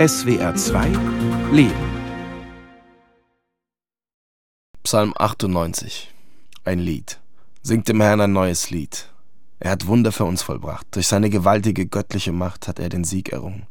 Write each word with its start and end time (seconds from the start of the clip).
SWR 0.00 0.54
2 0.54 0.92
Leben. 1.52 1.74
Psalm 4.82 5.12
98. 5.14 6.10
Ein 6.64 6.78
Lied. 6.78 7.20
Singt 7.60 7.86
dem 7.86 8.00
Herrn 8.00 8.22
ein 8.22 8.32
neues 8.32 8.70
Lied. 8.70 9.10
Er 9.58 9.72
hat 9.72 9.86
Wunder 9.86 10.10
für 10.10 10.24
uns 10.24 10.40
vollbracht. 10.40 10.86
Durch 10.92 11.06
seine 11.06 11.28
gewaltige 11.28 11.84
göttliche 11.84 12.32
Macht 12.32 12.66
hat 12.66 12.78
er 12.78 12.88
den 12.88 13.04
Sieg 13.04 13.28
errungen. 13.28 13.66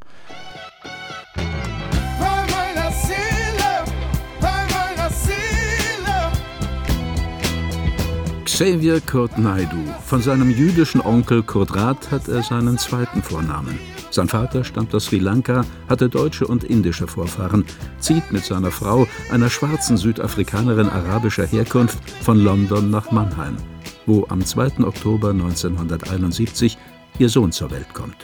Xavier 8.46 9.02
Kurt 9.02 9.36
Naidu. 9.40 9.84
Von 10.06 10.22
seinem 10.22 10.52
jüdischen 10.52 11.02
Onkel 11.02 11.42
Kurt 11.42 11.76
Rath 11.76 12.12
hat 12.12 12.28
er 12.28 12.44
seinen 12.44 12.78
zweiten 12.78 13.24
Vornamen. 13.24 13.80
Sein 14.12 14.28
Vater 14.28 14.64
stammt 14.64 14.94
aus 14.96 15.06
Sri 15.06 15.20
Lanka, 15.20 15.64
hatte 15.88 16.10
deutsche 16.10 16.48
und 16.48 16.64
indische 16.64 17.08
Vorfahren, 17.08 17.64
zieht 18.00 18.32
mit 18.32 18.44
seiner 18.44 18.72
Frau, 18.72 19.08
einer 19.32 19.50
schwarzen 19.50 19.98
Südafrikanerin 19.98 20.90
arabischer 20.90 21.46
Herkunft, 21.46 22.00
von 22.22 22.40
London 22.40 22.90
nach 22.90 23.12
Mannheim, 23.12 23.58
wo 24.06 24.26
am 24.30 24.44
2. 24.44 24.84
Oktober 24.84 25.30
1971 25.30 26.78
ihr 27.20 27.30
Sohn 27.30 27.52
zur 27.52 27.70
Welt 27.72 27.94
kommt. 27.94 28.18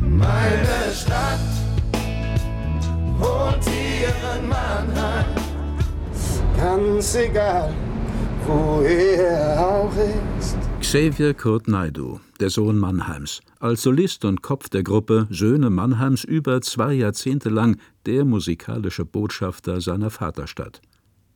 Meine 0.00 0.92
Stadt 0.94 1.38
wohnt 3.18 3.64
hier 3.64 4.08
in 4.38 4.48
Mannheim, 4.48 5.26
ganz 6.56 7.14
egal 7.14 7.72
wo 8.46 8.82
er 8.82 9.60
auch 9.60 9.92
ist. 9.96 10.31
Xavier 10.92 11.32
Kurt 11.32 11.68
Naidu, 11.68 12.20
der 12.38 12.50
Sohn 12.50 12.76
Mannheims, 12.76 13.40
als 13.60 13.80
Solist 13.80 14.26
und 14.26 14.42
Kopf 14.42 14.68
der 14.68 14.82
Gruppe 14.82 15.26
Söhne 15.30 15.70
Mannheims 15.70 16.22
über 16.22 16.60
zwei 16.60 16.92
Jahrzehnte 16.92 17.48
lang 17.48 17.78
der 18.04 18.26
musikalische 18.26 19.06
Botschafter 19.06 19.80
seiner 19.80 20.10
Vaterstadt. 20.10 20.82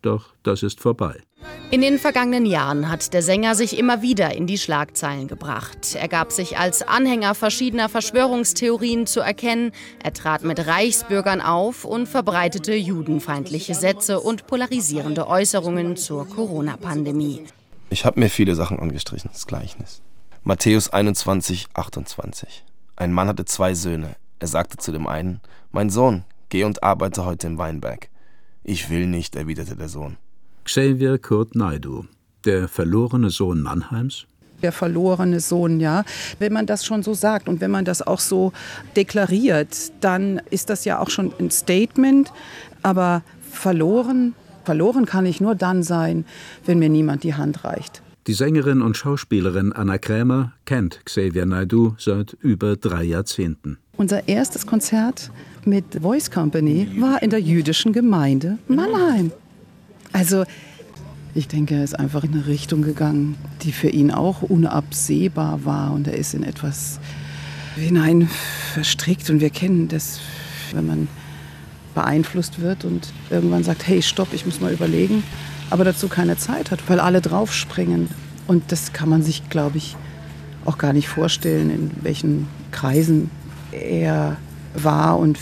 Doch 0.02 0.34
das 0.42 0.62
ist 0.62 0.80
vorbei. 0.80 1.22
In 1.70 1.80
den 1.80 1.98
vergangenen 1.98 2.44
Jahren 2.44 2.90
hat 2.90 3.14
der 3.14 3.22
Sänger 3.22 3.54
sich 3.54 3.78
immer 3.78 4.02
wieder 4.02 4.36
in 4.36 4.46
die 4.46 4.58
Schlagzeilen 4.58 5.26
gebracht. 5.26 5.94
Er 5.94 6.08
gab 6.08 6.32
sich 6.32 6.58
als 6.58 6.82
Anhänger 6.82 7.34
verschiedener 7.34 7.88
Verschwörungstheorien 7.88 9.06
zu 9.06 9.20
erkennen, 9.20 9.72
er 10.04 10.12
trat 10.12 10.44
mit 10.44 10.66
Reichsbürgern 10.66 11.40
auf 11.40 11.86
und 11.86 12.06
verbreitete 12.10 12.74
judenfeindliche 12.74 13.74
Sätze 13.74 14.20
und 14.20 14.46
polarisierende 14.46 15.26
Äußerungen 15.26 15.96
zur 15.96 16.28
Corona-Pandemie. 16.28 17.44
Ich 17.88 18.04
habe 18.04 18.18
mir 18.18 18.28
viele 18.30 18.56
Sachen 18.56 18.80
angestrichen, 18.80 19.30
das 19.32 19.46
Gleichnis. 19.46 20.02
Matthäus 20.42 20.90
21, 20.90 21.68
28. 21.74 22.64
Ein 22.96 23.12
Mann 23.12 23.28
hatte 23.28 23.44
zwei 23.44 23.74
Söhne. 23.74 24.16
Er 24.40 24.48
sagte 24.48 24.76
zu 24.76 24.90
dem 24.90 25.06
einen, 25.06 25.40
Mein 25.70 25.88
Sohn, 25.90 26.24
geh 26.48 26.64
und 26.64 26.82
arbeite 26.82 27.24
heute 27.24 27.46
im 27.46 27.58
Weinberg. 27.58 28.08
Ich 28.64 28.90
will 28.90 29.06
nicht, 29.06 29.36
erwiderte 29.36 29.76
der 29.76 29.88
Sohn. 29.88 30.16
Xavier 30.64 31.18
Kurt 31.18 31.54
Naidu, 31.54 32.06
der 32.44 32.66
verlorene 32.66 33.30
Sohn 33.30 33.62
Mannheims? 33.62 34.26
Der 34.62 34.72
verlorene 34.72 35.38
Sohn, 35.38 35.78
ja. 35.78 36.04
Wenn 36.40 36.52
man 36.52 36.66
das 36.66 36.84
schon 36.84 37.04
so 37.04 37.14
sagt 37.14 37.48
und 37.48 37.60
wenn 37.60 37.70
man 37.70 37.84
das 37.84 38.02
auch 38.02 38.20
so 38.20 38.52
deklariert, 38.96 39.92
dann 40.00 40.40
ist 40.50 40.70
das 40.70 40.84
ja 40.84 40.98
auch 40.98 41.10
schon 41.10 41.32
ein 41.38 41.52
Statement. 41.52 42.32
Aber 42.82 43.22
verloren, 43.48 44.34
verloren 44.66 45.06
kann 45.06 45.24
ich 45.24 45.40
nur 45.40 45.54
dann 45.54 45.82
sein, 45.82 46.26
wenn 46.66 46.78
mir 46.78 46.90
niemand 46.90 47.22
die 47.22 47.34
Hand 47.34 47.64
reicht. 47.64 48.02
Die 48.26 48.34
Sängerin 48.34 48.82
und 48.82 48.96
Schauspielerin 48.96 49.72
Anna 49.72 49.98
Krämer 49.98 50.52
kennt 50.64 51.00
Xavier 51.04 51.46
Naidu 51.46 51.94
seit 51.96 52.36
über 52.40 52.76
drei 52.76 53.04
Jahrzehnten. 53.04 53.78
Unser 53.96 54.26
erstes 54.26 54.66
Konzert 54.66 55.30
mit 55.64 55.84
Voice 56.02 56.30
Company 56.30 56.88
war 56.98 57.22
in 57.22 57.30
der 57.30 57.40
jüdischen 57.40 57.92
Gemeinde 57.92 58.58
Mannheim. 58.66 59.30
Also 60.12 60.44
ich 61.34 61.46
denke, 61.46 61.76
er 61.76 61.84
ist 61.84 61.96
einfach 61.98 62.24
in 62.24 62.32
eine 62.32 62.46
Richtung 62.48 62.82
gegangen, 62.82 63.36
die 63.62 63.70
für 63.70 63.88
ihn 63.88 64.10
auch 64.10 64.42
unabsehbar 64.42 65.64
war 65.64 65.92
und 65.92 66.08
er 66.08 66.16
ist 66.16 66.34
in 66.34 66.42
etwas 66.42 66.98
hinein 67.76 68.28
verstrickt 68.72 69.30
und 69.30 69.40
wir 69.40 69.50
kennen 69.50 69.86
das, 69.86 70.18
wenn 70.72 70.86
man 70.86 71.08
beeinflusst 71.96 72.60
wird 72.60 72.84
und 72.84 73.12
irgendwann 73.30 73.64
sagt, 73.64 73.88
hey, 73.88 74.02
stopp, 74.02 74.32
ich 74.32 74.46
muss 74.46 74.60
mal 74.60 74.72
überlegen, 74.72 75.24
aber 75.70 75.82
dazu 75.82 76.06
keine 76.06 76.36
Zeit 76.36 76.70
hat, 76.70 76.88
weil 76.88 77.00
alle 77.00 77.20
draufspringen. 77.20 78.08
Und 78.46 78.70
das 78.70 78.92
kann 78.92 79.08
man 79.08 79.22
sich, 79.22 79.48
glaube 79.48 79.78
ich, 79.78 79.96
auch 80.64 80.78
gar 80.78 80.92
nicht 80.92 81.08
vorstellen, 81.08 81.70
in 81.70 81.90
welchen 82.02 82.46
Kreisen 82.70 83.30
er 83.72 84.36
war 84.74 85.18
und 85.18 85.38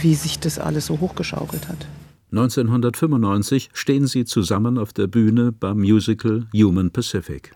wie 0.00 0.14
sich 0.14 0.40
das 0.40 0.58
alles 0.58 0.86
so 0.86 0.98
hochgeschaukelt 0.98 1.68
hat. 1.68 1.86
1995 2.32 3.70
stehen 3.74 4.06
sie 4.06 4.24
zusammen 4.24 4.78
auf 4.78 4.94
der 4.94 5.06
Bühne 5.06 5.52
beim 5.52 5.78
Musical 5.78 6.46
Human 6.54 6.90
Pacific. 6.90 7.52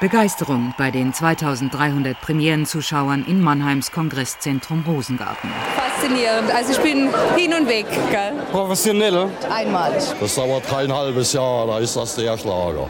Begeisterung 0.00 0.72
bei 0.78 0.90
den 0.90 1.12
2300 1.12 2.18
Premierenzuschauern 2.18 3.22
in 3.26 3.38
Mannheims 3.38 3.92
Kongresszentrum 3.92 4.82
Rosengarten. 4.86 5.50
Faszinierend. 5.76 6.50
Also 6.54 6.72
ich 6.72 6.80
bin 6.80 7.10
hin 7.36 7.52
und 7.52 7.68
weg. 7.68 7.84
Gell? 8.10 8.32
Professionell. 8.50 9.28
Einmalig. 9.50 10.02
Das 10.18 10.34
dauert 10.34 10.66
kein 10.66 10.90
halbes 10.90 11.34
Jahr, 11.34 11.66
da 11.66 11.78
ist 11.78 11.94
das 11.96 12.16
der 12.16 12.38
Schlager. 12.38 12.88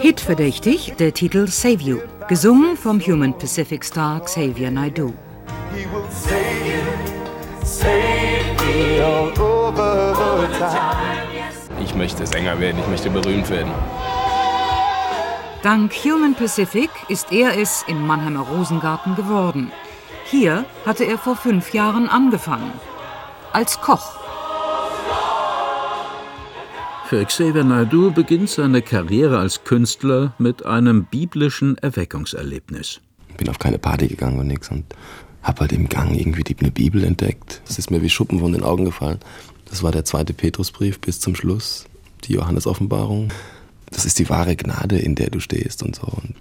Hitverdächtig 0.00 0.94
der 0.98 1.14
Titel 1.14 1.46
Save 1.46 1.82
You, 1.82 1.98
gesungen 2.26 2.76
vom 2.76 3.00
Human 3.00 3.38
Pacific 3.38 3.84
Star 3.84 4.20
Xavier 4.24 4.72
Naidoo. 4.72 5.12
Ich 11.80 11.94
möchte 11.94 12.26
Sänger 12.26 12.58
werden, 12.58 12.78
ich 12.80 12.88
möchte 12.88 13.08
berühmt 13.08 13.48
werden. 13.48 13.70
Dank 15.62 15.92
Human 16.04 16.34
Pacific 16.34 16.90
ist 17.08 17.30
er 17.30 17.56
es 17.56 17.84
im 17.86 18.04
Mannheimer 18.04 18.40
Rosengarten 18.40 19.14
geworden. 19.14 19.70
Hier 20.24 20.64
hatte 20.84 21.04
er 21.04 21.18
vor 21.18 21.36
fünf 21.36 21.72
Jahren 21.72 22.08
angefangen. 22.08 22.72
Als 23.52 23.80
Koch. 23.80 24.18
Für 27.06 27.24
Xavier 27.24 27.62
Naidoo 27.62 28.10
beginnt 28.10 28.50
seine 28.50 28.82
Karriere 28.82 29.38
als 29.38 29.62
Künstler 29.62 30.32
mit 30.38 30.66
einem 30.66 31.04
biblischen 31.04 31.78
Erweckungserlebnis. 31.78 33.00
Ich 33.28 33.36
bin 33.36 33.48
auf 33.48 33.60
keine 33.60 33.78
Party 33.78 34.08
gegangen 34.08 34.40
und 34.40 34.48
nichts 34.48 34.68
und 34.68 34.84
hab 35.44 35.60
halt 35.60 35.70
im 35.70 35.88
Gang 35.88 36.12
irgendwie 36.18 36.42
die, 36.42 36.56
eine 36.58 36.72
Bibel 36.72 37.04
entdeckt. 37.04 37.62
Es 37.68 37.78
ist 37.78 37.92
mir 37.92 38.02
wie 38.02 38.10
Schuppen 38.10 38.40
von 38.40 38.50
den 38.50 38.64
Augen 38.64 38.86
gefallen. 38.86 39.20
Das 39.66 39.84
war 39.84 39.92
der 39.92 40.04
zweite 40.04 40.32
Petrusbrief 40.32 41.00
bis 41.00 41.20
zum 41.20 41.36
Schluss, 41.36 41.84
die 42.24 42.32
Johannesoffenbarung. 42.32 43.28
Das 43.92 44.04
ist 44.04 44.18
die 44.18 44.28
wahre 44.28 44.56
Gnade, 44.56 44.98
in 44.98 45.14
der 45.14 45.30
du 45.30 45.38
stehst 45.38 45.82
und 45.82 45.96
so. 45.96 46.02
Und 46.02 46.34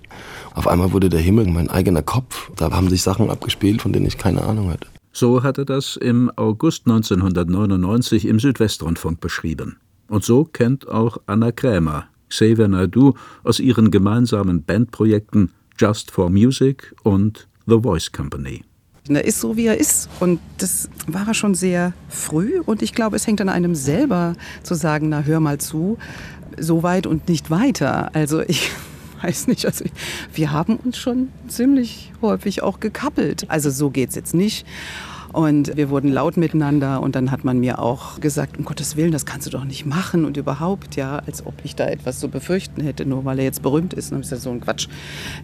auf 0.54 0.68
einmal 0.68 0.92
wurde 0.94 1.10
der 1.10 1.20
Himmel 1.20 1.46
mein 1.48 1.70
eigener 1.70 2.02
Kopf. 2.02 2.52
Da 2.56 2.72
haben 2.72 2.90
sich 2.90 3.04
Sachen 3.04 3.30
abgespielt, 3.30 3.82
von 3.82 3.94
denen 3.94 4.08
ich 4.08 4.18
keine 4.18 4.42
Ahnung 4.42 4.70
hatte. 4.70 4.88
So 5.14 5.44
hat 5.44 5.58
er 5.58 5.66
das 5.66 5.98
im 5.98 6.32
August 6.38 6.88
1999 6.88 8.26
im 8.26 8.40
Südwestrundfunk 8.40 9.20
beschrieben. 9.20 9.78
Und 10.08 10.24
so 10.24 10.46
kennt 10.46 10.88
auch 10.88 11.18
Anna 11.26 11.52
Krämer 11.52 12.08
Xavier 12.30 12.68
Naidoo 12.68 13.14
aus 13.44 13.60
ihren 13.60 13.92
gemeinsamen 13.92 14.64
Bandprojekten 14.64 15.52
Just 15.78 16.12
for 16.12 16.30
Music 16.30 16.96
und 17.04 17.48
The 17.68 17.80
Voice 17.82 18.12
Company. 18.12 18.64
Er 19.10 19.26
ist 19.26 19.42
so, 19.42 19.58
wie 19.58 19.66
er 19.66 19.78
ist. 19.78 20.10
Und 20.20 20.40
das 20.58 20.90
war 21.08 21.28
er 21.28 21.34
schon 21.34 21.56
sehr 21.56 21.94
früh. 22.08 22.62
Und 22.66 22.82
ich 22.82 22.94
glaube, 22.94 23.16
es 23.16 23.28
hängt 23.28 23.42
an 23.42 23.50
einem 23.50 23.76
selber 23.76 24.36
zu 24.64 24.76
sagen, 24.76 25.10
na 25.10 25.22
hör 25.22 25.40
mal 25.40 25.58
zu, 25.58 25.98
so 26.58 26.84
weit 26.84 27.08
und 27.08 27.28
nicht 27.30 27.50
weiter. 27.50 28.14
Also 28.14 28.42
ich 28.42 28.72
weiß 29.22 29.48
nicht, 29.48 29.66
also 29.66 29.86
wir 30.34 30.52
haben 30.52 30.78
uns 30.78 30.98
schon 30.98 31.30
ziemlich 31.48 32.12
häufig 32.22 32.64
auch 32.64 32.80
gekappelt. 32.80 33.46
Also 33.50 33.70
so 33.70 33.90
geht 33.90 34.10
es 34.10 34.16
jetzt 34.16 34.34
nicht. 34.34 34.66
Und 35.34 35.78
wir 35.78 35.90
wurden 35.90 36.12
laut 36.12 36.36
miteinander 36.36 37.02
und 37.02 37.16
dann 37.16 37.32
hat 37.32 37.46
man 37.46 37.60
mir 37.60 37.80
auch 37.80 38.20
gesagt, 38.20 38.58
um 38.58 38.66
Gottes 38.66 38.98
Willen, 38.98 39.12
das 39.12 39.26
kannst 39.26 39.48
du 39.48 39.52
doch 39.52 39.64
nicht 39.64 39.86
machen 39.86 40.26
und 40.26 40.36
überhaupt, 40.36 40.98
ja, 40.98 41.20
als 41.26 41.46
ob 41.46 41.54
ich 41.64 41.76
da 41.76 41.88
etwas 41.88 42.20
zu 42.20 42.28
befürchten 42.28 42.82
hätte, 42.82 43.06
nur 43.06 43.24
weil 43.24 43.40
er 43.40 43.46
jetzt 43.46 43.62
berühmt 43.62 43.94
ist. 43.94 44.12
Und 44.12 44.20
dann 44.20 44.26
habe 44.26 44.36
ich 44.36 44.44
so 44.44 44.52
ein 44.52 44.60
Quatsch. 44.60 44.88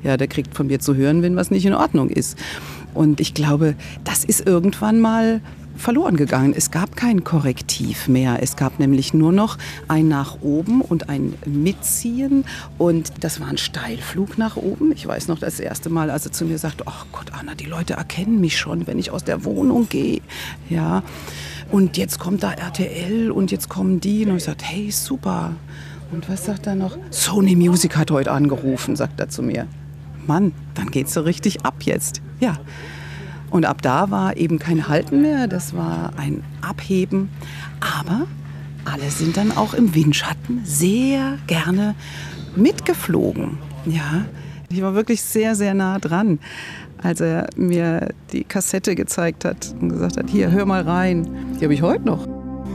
Ja, 0.04 0.18
der 0.18 0.28
kriegt 0.28 0.56
von 0.56 0.68
mir 0.68 0.80
zu 0.80 0.96
hören, 0.96 1.22
wenn 1.22 1.38
was 1.38 1.52
nicht 1.52 1.66
in 1.66 1.74
Ordnung 1.74 2.10
ist. 2.10 2.38
Und 2.94 3.22
ich 3.22 3.34
glaube, 3.34 3.76
das 4.04 4.26
ist 4.26 4.46
irgendwann 4.46 5.00
mal 5.00 5.40
verloren 5.78 6.18
gegangen. 6.18 6.54
Es 6.56 6.72
gab 6.72 6.96
kein 6.96 7.24
Korrektiv 7.24 8.08
mehr. 8.08 8.40
Es 8.42 8.56
gab 8.56 8.80
nämlich 8.80 9.14
nur 9.14 9.32
noch 9.32 9.58
ein 9.88 10.08
nach 10.08 10.42
oben 10.42 10.82
und 10.82 11.10
ein 11.10 11.34
Mitziehen. 11.46 12.46
Und 12.78 13.24
das 13.24 13.40
war 13.40 13.48
ein 13.48 13.58
Steilflug 13.58 14.38
nach 14.38 14.56
oben. 14.56 14.92
Ich 14.92 15.08
weiß 15.08 15.28
noch 15.28 15.40
das 15.40 15.60
erste 15.60 15.90
Mal, 15.90 16.10
als 16.10 16.26
er 16.26 16.32
zu 16.32 16.46
mir 16.46 16.58
sagte, 16.58 16.84
ach 16.88 17.06
Gott, 17.12 17.32
Anna, 17.34 17.56
die 17.56 17.66
Leute 17.66 17.94
erkennen 17.94 18.42
mich 18.42 18.58
schon, 18.58 18.88
wenn 18.88 19.00
ich 19.00 19.12
aus 19.12 19.24
der 19.24 19.46
Wohnung 19.46 19.88
gehe. 19.90 20.22
Ja. 20.70 21.04
Und 21.72 21.98
jetzt 21.98 22.20
kommt 22.20 22.44
da 22.44 22.52
RTL 22.52 23.32
und 23.32 23.52
jetzt 23.52 23.70
kommen 23.70 24.00
die. 24.00 24.26
Und 24.26 24.38
ich 24.38 24.44
sagte, 24.44 24.66
hey, 24.66 24.92
super. 24.92 25.54
Und 26.12 26.30
was 26.30 26.46
sagt 26.46 26.68
er 26.68 26.76
noch? 26.76 26.98
Sony 27.10 27.56
Music 27.56 27.98
hat 27.98 28.12
heute 28.12 28.32
angerufen, 28.32 28.96
sagt 28.96 29.20
er 29.20 29.30
zu 29.30 29.44
mir. 29.44 29.68
Mann, 30.26 30.54
dann 30.74 30.92
geht's 30.92 31.14
so 31.14 31.22
richtig 31.22 31.66
ab 31.66 31.76
jetzt. 31.82 32.22
Ja. 32.40 32.58
Und 33.50 33.66
ab 33.66 33.82
da 33.82 34.12
war 34.12 34.38
eben 34.38 34.60
kein 34.60 34.88
Halten 34.88 35.22
mehr, 35.22 35.48
das 35.48 35.76
war 35.76 36.12
ein 36.18 36.44
Abheben. 36.62 37.30
Aber 37.80 38.28
alle 38.86 39.10
sind 39.10 39.38
dann 39.38 39.56
auch 39.56 39.74
im 39.74 39.96
Windschatten 39.96 40.62
sehr 40.64 41.38
gerne 41.48 41.96
mitgeflogen. 42.56 43.58
Ja, 43.86 44.26
ich 44.70 44.82
war 44.82 44.96
wirklich 44.96 45.22
sehr, 45.22 45.56
sehr 45.56 45.74
nah 45.74 46.00
dran, 46.00 46.40
als 47.02 47.22
er 47.22 47.48
mir 47.56 48.10
die 48.32 48.44
Kassette 48.44 48.96
gezeigt 48.96 49.46
hat 49.46 49.74
und 49.80 49.90
gesagt 49.90 50.18
hat, 50.18 50.30
hier, 50.30 50.52
hör 50.52 50.66
mal 50.66 50.82
rein. 50.82 51.30
Die 51.60 51.64
habe 51.64 51.74
ich 51.74 51.82
heute 51.82 52.06
noch. 52.06 52.28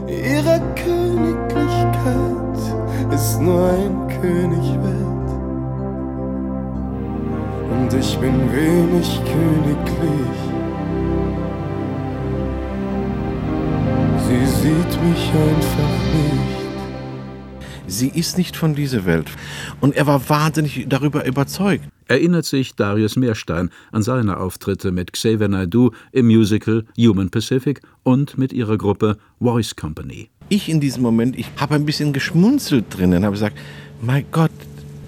Ihre 0.07 0.59
Königlichkeit 0.75 3.13
ist 3.13 3.39
nur 3.39 3.69
ein 3.69 4.07
König 4.21 4.73
wert. 4.81 5.29
Und 7.71 7.93
ich 7.93 8.17
bin 8.17 8.51
wenig 8.51 9.21
königlich. 9.25 10.52
Sie 14.33 14.47
sieht 14.47 15.03
mich 15.03 15.29
einfach 15.29 15.93
nicht. 16.11 16.63
Sie 17.85 18.07
ist 18.07 18.35
nicht 18.39 18.55
von 18.55 18.73
dieser 18.73 19.05
Welt. 19.05 19.27
Und 19.79 19.95
er 19.95 20.07
war 20.07 20.27
wahnsinnig 20.27 20.87
darüber 20.89 21.23
überzeugt. 21.23 21.87
Erinnert 22.07 22.45
sich 22.45 22.73
Darius 22.75 23.15
Meerstein 23.15 23.69
an 23.91 24.01
seine 24.01 24.37
Auftritte 24.37 24.91
mit 24.91 25.13
Xavier 25.13 25.49
Naidoo 25.49 25.91
im 26.11 26.25
Musical 26.25 26.83
Human 26.97 27.29
Pacific 27.29 27.81
und 28.01 28.35
mit 28.39 28.53
ihrer 28.53 28.79
Gruppe 28.79 29.17
Voice 29.39 29.75
Company. 29.75 30.31
Ich 30.49 30.67
in 30.67 30.79
diesem 30.79 31.03
Moment, 31.03 31.37
ich 31.37 31.45
habe 31.57 31.75
ein 31.75 31.85
bisschen 31.85 32.11
geschmunzelt 32.11 32.85
drinnen, 32.89 33.25
habe 33.25 33.33
gesagt, 33.33 33.59
mein 34.01 34.25
Gott, 34.31 34.49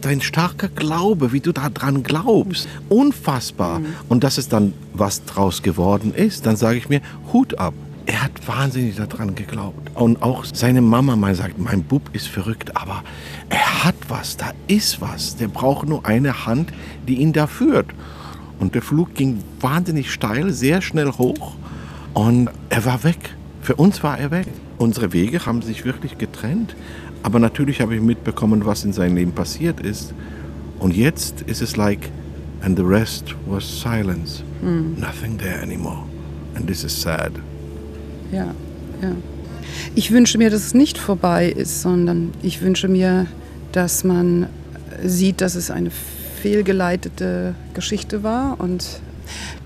dein 0.02 0.22
starker 0.22 0.68
Glaube, 0.68 1.32
wie 1.32 1.40
du 1.40 1.52
daran 1.52 2.04
glaubst, 2.04 2.68
unfassbar. 2.90 3.80
Mhm. 3.80 3.86
Und 4.08 4.24
dass 4.24 4.38
es 4.38 4.50
dann 4.50 4.74
was 4.94 5.26
draus 5.26 5.64
geworden 5.64 6.14
ist, 6.14 6.46
dann 6.46 6.58
sage 6.58 6.78
ich 6.78 6.90
mir, 6.90 7.02
Hut 7.34 7.58
ab 7.58 7.74
er 8.06 8.24
hat 8.24 8.48
wahnsinnig 8.48 8.96
daran 8.96 9.36
geglaubt. 9.36 9.92
Und 9.96 10.22
auch 10.22 10.46
seine 10.46 10.82
Mama 10.82 11.16
mal 11.16 11.34
sagt, 11.36 11.58
mein 11.58 11.84
Bub 11.84 12.10
ist 12.14 12.28
verrückt, 12.28 12.76
aber 12.78 13.04
er 13.50 13.84
hat 13.84 13.96
was, 14.08 14.38
da 14.38 14.52
ist 14.68 15.02
was. 15.02 15.36
Der 15.38 15.48
braucht 15.48 15.88
nur 15.88 16.06
eine 16.06 16.46
Hand, 16.46 16.72
die 17.08 17.16
ihn 17.16 17.34
da 17.34 17.48
führt. 17.48 17.88
Und 18.60 18.76
der 18.76 18.82
Flug 18.82 19.16
ging 19.16 19.40
wahnsinnig 19.60 20.12
steil, 20.12 20.52
sehr 20.52 20.82
schnell 20.82 21.12
hoch 21.12 21.56
und 22.14 22.50
er 22.70 22.86
war 22.86 23.04
weg. 23.04 23.36
Für 23.62 23.76
uns 23.76 24.04
war 24.04 24.18
er 24.18 24.32
weg. 24.32 24.48
Unsere 24.78 25.12
Wege 25.12 25.46
haben 25.46 25.62
sich 25.62 25.84
wirklich 25.84 26.18
getrennt. 26.18 26.76
Aber 27.24 27.40
natürlich 27.40 27.82
habe 27.82 27.96
ich 27.96 28.02
mitbekommen, 28.02 28.66
was 28.66 28.86
in 28.86 28.94
seinem 28.94 29.16
Leben 29.16 29.32
passiert 29.32 29.80
ist. 29.80 30.14
Und 30.80 30.96
jetzt 30.96 31.42
ist 31.42 31.62
es 31.62 31.76
like, 31.76 32.12
and 32.62 32.78
the 32.78 32.84
rest 32.84 33.36
was 33.48 33.64
silence. 33.64 34.44
Mm. 34.62 35.00
Nothing 35.00 35.38
there 35.38 35.62
anymore. 35.62 36.04
And 36.56 36.68
this 36.68 36.84
is 36.84 37.02
sad 37.02 37.32
ja, 38.32 38.54
ja. 39.02 39.12
Ich 39.94 40.12
wünsche 40.12 40.38
mir, 40.38 40.50
dass 40.50 40.66
es 40.66 40.74
nicht 40.74 40.98
vorbei 40.98 41.50
ist, 41.50 41.82
sondern 41.82 42.32
ich 42.42 42.62
wünsche 42.62 42.88
mir, 42.88 43.28
dass 43.72 44.04
man 44.04 44.48
sieht, 45.04 45.42
dass 45.42 45.56
es 45.56 45.72
eine 45.72 45.92
fehlgeleitete 46.42 47.56
Geschichte 47.74 48.24
war. 48.24 48.60
Und 48.60 49.02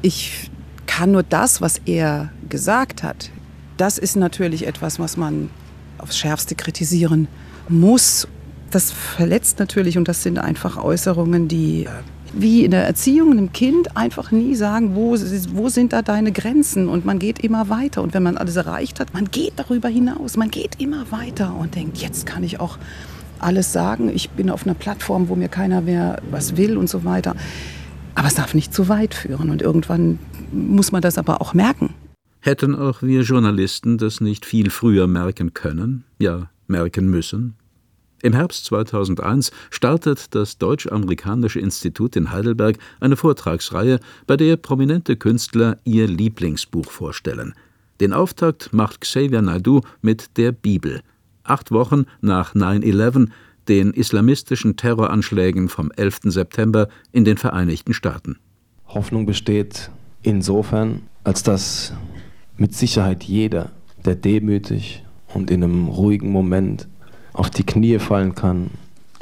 ich 0.01 0.50
kann 0.85 1.11
nur 1.11 1.23
das, 1.23 1.61
was 1.61 1.81
er 1.85 2.31
gesagt 2.47 3.03
hat, 3.03 3.29
das 3.77 3.97
ist 3.97 4.15
natürlich 4.15 4.67
etwas, 4.67 5.00
was 5.00 5.17
man 5.17 5.50
aufs 5.97 6.17
Schärfste 6.17 6.55
kritisieren 6.55 7.27
muss. 7.67 8.27
Das 8.71 8.91
verletzt 8.91 9.59
natürlich 9.59 9.97
und 9.97 10.07
das 10.07 10.23
sind 10.23 10.38
einfach 10.38 10.77
Äußerungen, 10.77 11.47
die 11.47 11.88
wie 12.33 12.65
in 12.65 12.71
der 12.71 12.85
Erziehung 12.85 13.31
einem 13.31 13.51
Kind 13.51 13.95
einfach 13.97 14.31
nie 14.31 14.55
sagen, 14.55 14.95
wo, 14.95 15.15
wo 15.53 15.69
sind 15.69 15.93
da 15.93 16.01
deine 16.01 16.31
Grenzen 16.31 16.87
und 16.87 17.05
man 17.05 17.19
geht 17.19 17.39
immer 17.39 17.69
weiter 17.69 18.01
und 18.01 18.13
wenn 18.13 18.23
man 18.23 18.37
alles 18.37 18.55
erreicht 18.55 18.99
hat, 18.99 19.13
man 19.13 19.25
geht 19.25 19.53
darüber 19.55 19.89
hinaus, 19.89 20.37
man 20.37 20.49
geht 20.49 20.79
immer 20.79 21.11
weiter 21.11 21.55
und 21.55 21.75
denkt, 21.75 21.97
jetzt 21.97 22.25
kann 22.25 22.43
ich 22.43 22.59
auch 22.59 22.77
alles 23.39 23.71
sagen, 23.71 24.09
ich 24.13 24.29
bin 24.31 24.49
auf 24.49 24.65
einer 24.65 24.75
Plattform, 24.75 25.29
wo 25.29 25.35
mir 25.35 25.47
keiner 25.47 25.81
mehr 25.81 26.21
was 26.29 26.57
will 26.57 26.77
und 26.77 26.89
so 26.89 27.03
weiter. 27.03 27.35
Aber 28.15 28.27
es 28.27 28.35
darf 28.35 28.53
nicht 28.53 28.73
zu 28.73 28.89
weit 28.89 29.13
führen 29.13 29.49
und 29.49 29.61
irgendwann 29.61 30.19
muss 30.51 30.91
man 30.91 31.01
das 31.01 31.17
aber 31.17 31.41
auch 31.41 31.53
merken. 31.53 31.93
Hätten 32.41 32.75
auch 32.75 33.01
wir 33.01 33.21
Journalisten 33.21 33.97
das 33.97 34.21
nicht 34.21 34.45
viel 34.45 34.69
früher 34.69 35.07
merken 35.07 35.53
können, 35.53 36.03
ja 36.19 36.49
merken 36.67 37.09
müssen? 37.09 37.55
Im 38.21 38.33
Herbst 38.33 38.66
2001 38.66 39.51
startet 39.69 40.36
das 40.36 40.57
Deutsch-Amerikanische 40.57 41.60
Institut 41.60 42.16
in 42.16 42.31
Heidelberg 42.31 42.77
eine 43.00 43.16
Vortragsreihe, 43.16 44.00
bei 44.27 44.36
der 44.36 44.57
prominente 44.57 45.16
Künstler 45.16 45.77
ihr 45.86 46.07
Lieblingsbuch 46.07 46.92
vorstellen. 46.92 47.54
Den 48.01 48.13
Auftakt 48.13 48.74
macht 48.74 49.01
Xavier 49.01 49.42
Naidoo 49.42 49.81
mit 50.01 50.38
der 50.38 50.51
Bibel. 50.51 51.01
Acht 51.44 51.71
Wochen 51.71 52.06
nach 52.21 52.56
9-11, 52.56 53.30
den 53.68 53.92
islamistischen 53.92 54.75
Terroranschlägen 54.75 55.69
vom 55.69 55.92
11. 55.92 56.19
September 56.25 56.89
in 57.12 57.24
den 57.24 57.38
Vereinigten 57.38 57.94
Staaten. 57.94 58.38
Hoffnung 58.88 59.25
besteht 59.25 59.92
insofern, 60.24 61.04
als 61.24 61.44
dass 61.44 61.94
mit 62.57 62.74
Sicherheit 62.74 63.24
jeder, 63.24 63.72
der 64.04 64.15
demütig 64.15 65.04
und 65.33 65.51
in 65.51 65.63
einem 65.63 65.88
ruhigen 65.88 66.31
Moment 66.31 66.88
auf 67.33 67.49
die 67.49 67.63
Knie 67.63 67.99
fallen 67.99 68.35
kann 68.35 68.71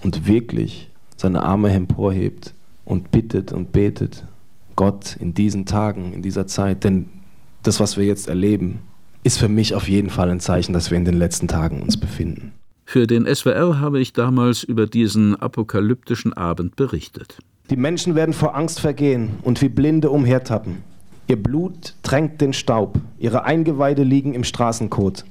und 0.04 0.28
wirklich 0.28 0.90
seine 1.16 1.44
Arme 1.44 1.72
emporhebt 1.72 2.54
und 2.86 3.12
bittet 3.12 3.52
und 3.52 3.72
betet, 3.72 4.26
Gott 4.76 5.18
in 5.20 5.34
diesen 5.34 5.66
Tagen, 5.66 6.14
in 6.14 6.22
dieser 6.22 6.48
Zeit, 6.48 6.84
denn 6.84 7.08
das, 7.64 7.80
was 7.80 7.98
wir 7.98 8.06
jetzt 8.06 8.28
erleben, 8.28 8.80
ist 9.24 9.40
für 9.40 9.50
mich 9.50 9.76
auf 9.76 9.90
jeden 9.90 10.10
Fall 10.10 10.30
ein 10.30 10.40
Zeichen, 10.40 10.74
dass 10.74 10.92
wir 10.92 10.98
in 10.98 11.06
den 11.06 11.18
letzten 11.18 11.48
Tagen 11.48 11.82
uns 11.82 11.98
befinden. 11.98 12.54
Für 12.86 13.08
den 13.08 13.26
SWR 13.26 13.82
habe 13.82 14.00
ich 14.00 14.14
damals 14.14 14.64
über 14.64 14.88
diesen 14.88 15.36
apokalyptischen 15.36 16.32
Abend 16.32 16.78
berichtet. 16.78 17.40
Die 17.70 17.76
Menschen 17.76 18.16
werden 18.16 18.34
vor 18.34 18.56
Angst 18.56 18.80
vergehen 18.80 19.32
und 19.42 19.62
wie 19.62 19.68
Blinde 19.68 20.10
umhertappen. 20.10 20.78
Ihr 21.28 21.36
Blut 21.36 21.96
tränkt 22.04 22.40
den 22.40 22.54
Staub, 22.54 22.98
ihre 23.20 23.44
Eingeweide 23.44 24.04
liegen 24.04 24.34
im 24.34 24.46
Straßenkot. 24.46 25.26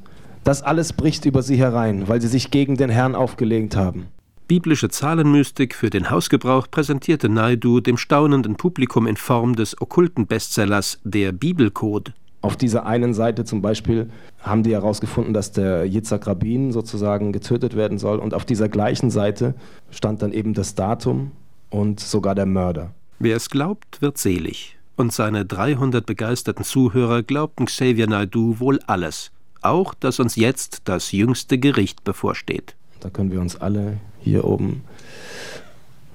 Das 0.47 0.63
alles 0.63 0.93
bricht 0.93 1.25
über 1.25 1.43
sie 1.43 1.57
herein, 1.57 2.07
weil 2.07 2.21
sie 2.21 2.29
sich 2.29 2.53
gegen 2.53 2.77
den 2.77 2.89
Herrn 2.89 3.17
aufgelegt 3.17 3.75
haben. 3.75 4.07
Biblische 4.47 4.89
Zahlenmystik 4.89 5.75
für 5.75 5.91
den 5.91 6.09
Hausgebrauch 6.09 6.69
präsentierte 6.71 7.29
Naidu 7.29 7.81
dem 7.81 7.97
staunenden 7.97 8.55
Publikum 8.55 9.09
in 9.09 9.17
Form 9.17 9.57
des 9.57 9.81
okkulten 9.81 10.29
Bestsellers 10.29 11.01
Der 11.03 11.33
Bibelcode. 11.33 12.13
Auf 12.43 12.57
dieser 12.57 12.87
einen 12.87 13.13
Seite 13.13 13.45
zum 13.45 13.61
Beispiel 13.61 14.09
haben 14.39 14.63
die 14.63 14.71
herausgefunden, 14.71 15.35
dass 15.35 15.51
der 15.51 15.85
Yitzhak 15.85 16.29
Rabin 16.29 16.71
sozusagen 16.71 17.33
getötet 17.33 17.75
werden 17.75 17.99
soll. 17.99 18.21
Und 18.21 18.33
auf 18.33 18.45
dieser 18.45 18.69
gleichen 18.69 19.11
Seite 19.11 19.57
stand 19.91 20.23
dann 20.23 20.33
eben 20.33 20.55
das 20.55 20.77
Datum 20.77 21.33
und 21.71 21.99
sogar 21.99 22.37
der 22.37 22.47
Mörder. 22.47 22.95
Wer 23.19 23.35
es 23.35 23.51
glaubt, 23.51 24.01
wird 24.01 24.17
selig. 24.17 24.79
Und 24.95 25.13
seine 25.13 25.45
300 25.45 26.07
begeisterten 26.07 26.63
Zuhörer 26.63 27.25
glaubten 27.25 27.67
Xavier 27.67 28.07
Naidu 28.07 28.61
wohl 28.61 28.79
alles 28.87 29.33
auch, 29.63 29.95
dass 29.95 30.21
uns 30.21 30.37
jetzt 30.37 30.83
das 30.85 31.13
jüngste 31.13 31.59
Gericht 31.59 32.05
bevorsteht. 32.05 32.75
Da 33.01 33.11
können 33.11 33.31
wir 33.31 33.41
uns 33.41 33.57
alle 33.57 33.99
hier 34.21 34.45
oben 34.45 34.83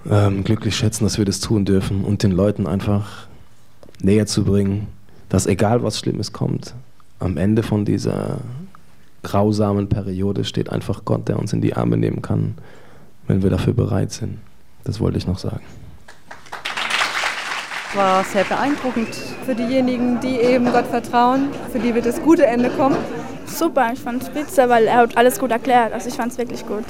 ähm, 0.09 0.43
glücklich 0.43 0.75
schätzen, 0.75 1.03
dass 1.03 1.17
wir 1.17 1.25
das 1.25 1.39
tun 1.39 1.65
dürfen 1.65 2.03
und 2.03 2.23
den 2.23 2.31
Leuten 2.31 2.67
einfach 2.67 3.27
näher 4.01 4.25
zu 4.25 4.43
bringen, 4.43 4.87
dass 5.29 5.45
egal 5.45 5.83
was 5.83 5.99
Schlimmes 5.99 6.33
kommt, 6.33 6.73
am 7.19 7.37
Ende 7.37 7.63
von 7.63 7.85
dieser 7.85 8.39
grausamen 9.23 9.87
Periode 9.87 10.43
steht 10.43 10.69
einfach 10.69 11.05
Gott, 11.05 11.27
der 11.27 11.37
uns 11.37 11.53
in 11.53 11.61
die 11.61 11.75
Arme 11.75 11.97
nehmen 11.97 12.21
kann, 12.21 12.55
wenn 13.27 13.43
wir 13.43 13.51
dafür 13.51 13.73
bereit 13.73 14.11
sind. 14.11 14.39
Das 14.83 14.99
wollte 14.99 15.19
ich 15.19 15.27
noch 15.27 15.37
sagen 15.37 15.61
war 17.95 18.23
sehr 18.23 18.43
beeindruckend 18.43 19.13
für 19.45 19.55
diejenigen, 19.55 20.19
die 20.21 20.39
eben 20.39 20.71
Gott 20.71 20.87
vertrauen, 20.87 21.49
für 21.71 21.79
die 21.79 21.93
wird 21.93 22.05
das 22.05 22.21
gute 22.21 22.45
Ende 22.45 22.69
kommen. 22.69 22.95
Super, 23.57 23.91
ich 23.93 23.99
fand 23.99 24.21
es 24.21 24.27
spitze, 24.27 24.69
weil 24.69 24.85
er 24.85 24.97
hat 24.97 25.17
alles 25.17 25.39
gut 25.39 25.51
erklärt. 25.51 25.93
Also 25.93 26.09
ich 26.09 26.15
fand 26.15 26.31
es 26.31 26.37
wirklich 26.37 26.65
gut. 26.65 26.85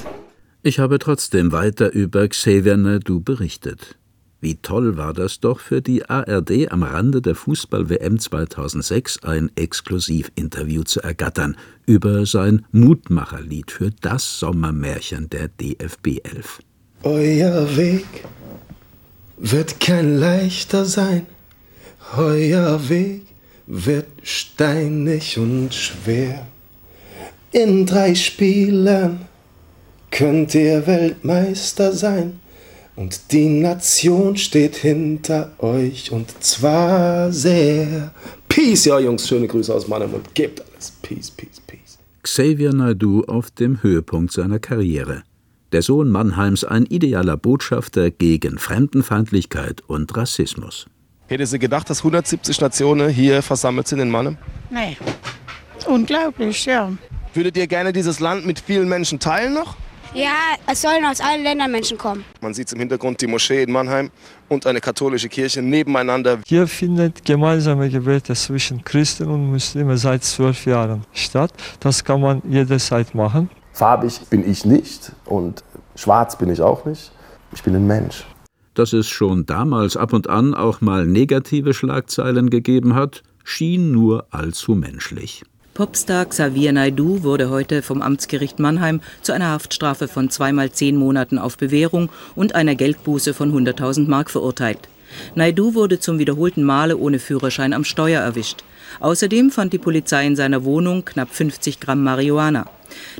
Ich 0.62 0.78
habe 0.78 0.98
trotzdem 0.98 1.52
weiter 1.52 1.92
über 1.92 2.28
Xavier 2.28 2.76
Nadu 2.76 3.20
berichtet. 3.20 3.96
Wie 4.40 4.56
toll 4.56 4.96
war 4.96 5.12
das 5.12 5.38
doch 5.38 5.60
für 5.60 5.82
die 5.82 6.08
ARD 6.10 6.72
am 6.72 6.82
Rande 6.82 7.22
der 7.22 7.36
Fußball-WM 7.36 8.18
2006 8.18 9.22
ein 9.22 9.52
Exklusivinterview 9.54 10.82
zu 10.82 11.00
ergattern 11.00 11.56
über 11.86 12.26
sein 12.26 12.66
Mutmacherlied 12.72 13.70
für 13.70 13.90
das 14.00 14.40
Sommermärchen 14.40 15.30
der 15.30 15.46
DFB 15.46 16.18
11. 16.24 16.58
Euer 17.04 17.76
Weg 17.76 18.04
wird 19.36 19.78
kein 19.78 20.18
leichter 20.18 20.86
sein, 20.86 21.26
euer 22.16 22.88
Weg 22.88 23.26
wird 23.66 24.08
steinig 24.24 25.38
und 25.38 25.72
schwer. 25.72 26.48
In 27.52 27.84
drei 27.84 28.14
Spielen 28.14 29.20
könnt 30.10 30.54
ihr 30.54 30.86
Weltmeister 30.86 31.92
sein, 31.92 32.40
Und 32.96 33.32
die 33.32 33.48
Nation 33.48 34.36
steht 34.36 34.76
hinter 34.76 35.52
euch 35.58 36.10
und 36.12 36.30
zwar 36.42 37.32
sehr. 37.32 38.12
Peace, 38.48 38.86
ja 38.86 38.98
Jungs, 38.98 39.26
schöne 39.28 39.46
Grüße 39.48 39.74
aus 39.74 39.88
Mannheim 39.88 40.14
und 40.14 40.34
gebt 40.34 40.60
alles. 40.60 40.92
Peace, 41.02 41.30
peace, 41.30 41.60
peace. 41.66 41.98
Xavier 42.22 42.72
Naidu 42.72 43.24
auf 43.24 43.50
dem 43.50 43.82
Höhepunkt 43.82 44.32
seiner 44.32 44.58
Karriere. 44.58 45.22
Der 45.72 45.82
Sohn 45.82 46.10
Mannheims 46.10 46.64
ein 46.64 46.84
idealer 46.86 47.36
Botschafter 47.38 48.10
gegen 48.10 48.58
Fremdenfeindlichkeit 48.58 49.82
und 49.86 50.14
Rassismus. 50.16 50.86
Hätte 51.28 51.46
sie 51.46 51.58
gedacht, 51.58 51.88
dass 51.88 51.98
170 51.98 52.60
Nationen 52.60 53.08
hier 53.08 53.40
versammelt 53.42 53.88
sind 53.88 54.00
in 54.00 54.10
Mannheim? 54.10 54.36
Nee. 54.70 54.96
Unglaublich, 55.86 56.66
ja. 56.66 56.92
Würdet 57.34 57.56
ihr 57.56 57.66
gerne 57.66 57.94
dieses 57.94 58.20
Land 58.20 58.44
mit 58.44 58.60
vielen 58.60 58.88
Menschen 58.90 59.18
teilen 59.18 59.54
noch? 59.54 59.74
Ja, 60.14 60.34
es 60.70 60.82
sollen 60.82 61.02
aus 61.06 61.22
allen 61.22 61.42
Ländern 61.42 61.72
Menschen 61.72 61.96
kommen. 61.96 62.22
Man 62.42 62.52
sieht 62.52 62.70
im 62.72 62.78
Hintergrund 62.78 63.22
die 63.22 63.26
Moschee 63.26 63.62
in 63.62 63.72
Mannheim 63.72 64.10
und 64.50 64.66
eine 64.66 64.82
katholische 64.82 65.30
Kirche 65.30 65.62
nebeneinander. 65.62 66.40
Hier 66.46 66.66
findet 66.66 67.24
gemeinsame 67.24 67.88
Gebete 67.88 68.34
zwischen 68.34 68.84
Christen 68.84 69.28
und 69.28 69.50
Muslimen 69.50 69.96
seit 69.96 70.22
zwölf 70.24 70.66
Jahren 70.66 71.06
statt. 71.14 71.54
Das 71.80 72.04
kann 72.04 72.20
man 72.20 72.42
jederzeit 72.46 73.14
machen. 73.14 73.48
Farbig 73.72 74.20
bin 74.28 74.46
ich 74.46 74.66
nicht 74.66 75.12
und 75.24 75.64
schwarz 75.96 76.36
bin 76.36 76.50
ich 76.50 76.60
auch 76.60 76.84
nicht. 76.84 77.12
Ich 77.54 77.62
bin 77.62 77.74
ein 77.74 77.86
Mensch. 77.86 78.26
Dass 78.74 78.92
es 78.92 79.08
schon 79.08 79.46
damals 79.46 79.96
ab 79.96 80.12
und 80.12 80.28
an 80.28 80.54
auch 80.54 80.82
mal 80.82 81.06
negative 81.06 81.72
Schlagzeilen 81.72 82.50
gegeben 82.50 82.94
hat, 82.94 83.22
schien 83.42 83.92
nur 83.92 84.26
allzu 84.30 84.74
menschlich. 84.74 85.42
Popstar 85.74 86.26
Xavier 86.26 86.70
Naidu 86.70 87.22
wurde 87.22 87.48
heute 87.48 87.80
vom 87.80 88.02
Amtsgericht 88.02 88.58
Mannheim 88.58 89.00
zu 89.22 89.32
einer 89.32 89.48
Haftstrafe 89.48 90.06
von 90.06 90.28
zweimal 90.28 90.70
zehn 90.70 90.96
Monaten 90.98 91.38
auf 91.38 91.56
Bewährung 91.56 92.10
und 92.34 92.54
einer 92.54 92.74
Geldbuße 92.74 93.32
von 93.32 93.50
100.000 93.54 94.06
Mark 94.06 94.30
verurteilt. 94.30 94.80
Naidu 95.34 95.72
wurde 95.72 95.98
zum 95.98 96.18
wiederholten 96.18 96.62
Male 96.62 96.98
ohne 96.98 97.18
Führerschein 97.18 97.72
am 97.72 97.84
Steuer 97.84 98.20
erwischt. 98.20 98.64
Außerdem 99.00 99.50
fand 99.50 99.72
die 99.72 99.78
Polizei 99.78 100.26
in 100.26 100.36
seiner 100.36 100.64
Wohnung 100.64 101.06
knapp 101.06 101.34
50 101.34 101.80
Gramm 101.80 102.04
Marihuana. 102.04 102.66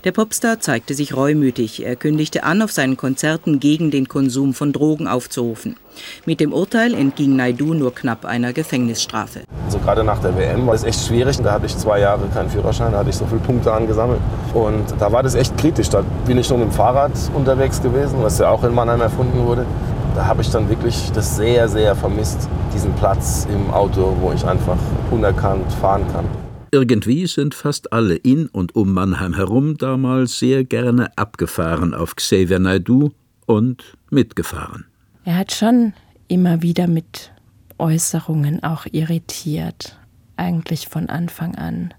Der 0.04 0.12
Popstar 0.12 0.60
zeigte 0.60 0.94
sich 0.94 1.16
reumütig. 1.16 1.84
Er 1.84 1.96
kündigte 1.96 2.44
an, 2.44 2.62
auf 2.62 2.72
seinen 2.72 2.96
Konzerten 2.96 3.60
gegen 3.60 3.90
den 3.90 4.08
Konsum 4.08 4.54
von 4.54 4.72
Drogen 4.72 5.06
aufzurufen. 5.06 5.76
Mit 6.24 6.40
dem 6.40 6.52
Urteil 6.52 6.94
entging 6.94 7.36
Naidu 7.36 7.74
nur 7.74 7.94
knapp 7.94 8.24
einer 8.24 8.52
Gefängnisstrafe. 8.52 9.42
Also 9.66 9.78
gerade 9.78 10.04
nach 10.04 10.18
der 10.20 10.36
WM 10.36 10.66
war 10.66 10.74
es 10.74 10.84
echt 10.84 11.06
schwierig. 11.06 11.38
Da 11.38 11.52
hatte 11.52 11.66
ich 11.66 11.76
zwei 11.76 12.00
Jahre 12.00 12.26
keinen 12.28 12.50
Führerschein, 12.50 12.92
da 12.92 12.98
hatte 12.98 13.10
ich 13.10 13.16
so 13.16 13.26
viele 13.26 13.40
Punkte 13.40 13.72
angesammelt. 13.72 14.20
Und 14.54 14.84
da 14.98 15.12
war 15.12 15.22
das 15.22 15.34
echt 15.34 15.56
kritisch. 15.58 15.88
Da 15.88 16.04
bin 16.26 16.38
ich 16.38 16.48
nur 16.48 16.58
mit 16.58 16.68
dem 16.68 16.72
Fahrrad 16.72 17.12
unterwegs 17.34 17.80
gewesen, 17.82 18.18
was 18.22 18.38
ja 18.38 18.50
auch 18.50 18.64
in 18.64 18.74
Mannheim 18.74 19.00
erfunden 19.00 19.46
wurde. 19.46 19.66
Da 20.14 20.26
habe 20.26 20.42
ich 20.42 20.50
dann 20.50 20.68
wirklich 20.68 21.10
das 21.14 21.36
sehr, 21.36 21.68
sehr 21.68 21.94
vermisst, 21.96 22.48
diesen 22.74 22.92
Platz 22.94 23.46
im 23.50 23.70
Auto, 23.70 24.14
wo 24.20 24.32
ich 24.32 24.44
einfach 24.44 24.76
unerkannt 25.10 25.72
fahren 25.80 26.04
kann. 26.12 26.26
Irgendwie 26.74 27.26
sind 27.26 27.54
fast 27.54 27.92
alle 27.92 28.16
in 28.16 28.46
und 28.46 28.74
um 28.74 28.94
Mannheim 28.94 29.34
herum 29.34 29.76
damals 29.76 30.38
sehr 30.38 30.64
gerne 30.64 31.10
abgefahren 31.18 31.92
auf 31.92 32.16
Xavier 32.16 32.58
Naidu 32.58 33.10
und 33.44 33.98
mitgefahren. 34.08 34.86
Er 35.24 35.36
hat 35.36 35.52
schon 35.52 35.92
immer 36.28 36.62
wieder 36.62 36.86
mit 36.86 37.30
Äußerungen 37.76 38.62
auch 38.62 38.86
irritiert, 38.90 39.98
eigentlich 40.36 40.88
von 40.88 41.10
Anfang 41.10 41.56
an. 41.56 41.92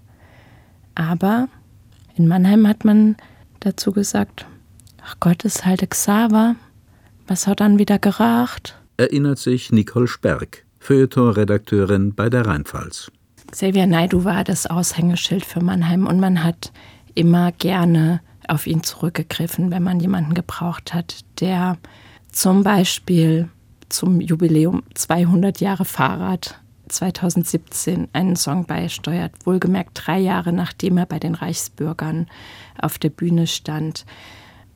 Aber 0.96 1.48
in 2.16 2.26
Mannheim 2.26 2.66
hat 2.66 2.84
man 2.84 3.16
dazu 3.60 3.92
gesagt, 3.92 4.44
ach 5.04 5.20
Gott, 5.20 5.44
ist 5.44 5.64
halt 5.64 5.88
Xaver, 5.88 6.56
was 7.28 7.46
hat 7.46 7.60
dann 7.60 7.78
wieder 7.78 8.00
geracht? 8.00 8.76
Erinnert 8.96 9.38
sich 9.38 9.70
Nicole 9.70 10.08
Sperg, 10.08 10.64
Feuilleton-Redakteurin 10.80 12.12
bei 12.16 12.28
der 12.28 12.44
Rheinpfalz. 12.44 13.12
Xavier 13.50 13.86
Naidu 13.86 14.24
war 14.24 14.44
das 14.44 14.66
Aushängeschild 14.66 15.44
für 15.44 15.62
Mannheim 15.62 16.06
und 16.06 16.18
man 16.18 16.42
hat 16.42 16.72
immer 17.14 17.52
gerne 17.52 18.20
auf 18.48 18.66
ihn 18.66 18.82
zurückgegriffen, 18.82 19.70
wenn 19.70 19.82
man 19.82 20.00
jemanden 20.00 20.34
gebraucht 20.34 20.92
hat, 20.92 21.24
der 21.40 21.78
zum 22.30 22.62
Beispiel 22.62 23.48
zum 23.88 24.20
Jubiläum 24.20 24.82
200 24.94 25.60
Jahre 25.60 25.84
Fahrrad 25.84 26.60
2017 26.88 28.08
einen 28.12 28.36
Song 28.36 28.66
beisteuert, 28.66 29.32
wohlgemerkt 29.44 30.02
drei 30.06 30.18
Jahre 30.18 30.52
nachdem 30.52 30.98
er 30.98 31.06
bei 31.06 31.18
den 31.18 31.34
Reichsbürgern 31.34 32.26
auf 32.78 32.98
der 32.98 33.10
Bühne 33.10 33.46
stand, 33.46 34.04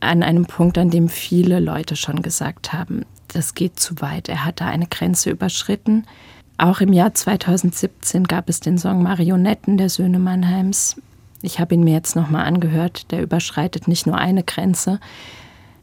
an 0.00 0.22
einem 0.22 0.46
Punkt, 0.46 0.78
an 0.78 0.90
dem 0.90 1.08
viele 1.08 1.58
Leute 1.58 1.96
schon 1.96 2.22
gesagt 2.22 2.72
haben, 2.72 3.04
das 3.28 3.54
geht 3.54 3.78
zu 3.78 4.00
weit, 4.00 4.28
er 4.28 4.44
hat 4.44 4.60
da 4.60 4.68
eine 4.68 4.86
Grenze 4.86 5.30
überschritten. 5.30 6.06
Auch 6.60 6.80
im 6.80 6.92
Jahr 6.92 7.14
2017 7.14 8.24
gab 8.24 8.48
es 8.48 8.58
den 8.58 8.78
Song 8.78 9.00
Marionetten 9.00 9.76
der 9.78 9.88
Söhne 9.88 10.18
Mannheims. 10.18 11.00
Ich 11.40 11.60
habe 11.60 11.74
ihn 11.74 11.84
mir 11.84 11.94
jetzt 11.94 12.16
nochmal 12.16 12.46
angehört. 12.46 13.12
Der 13.12 13.22
überschreitet 13.22 13.86
nicht 13.86 14.08
nur 14.08 14.18
eine 14.18 14.42
Grenze, 14.42 14.98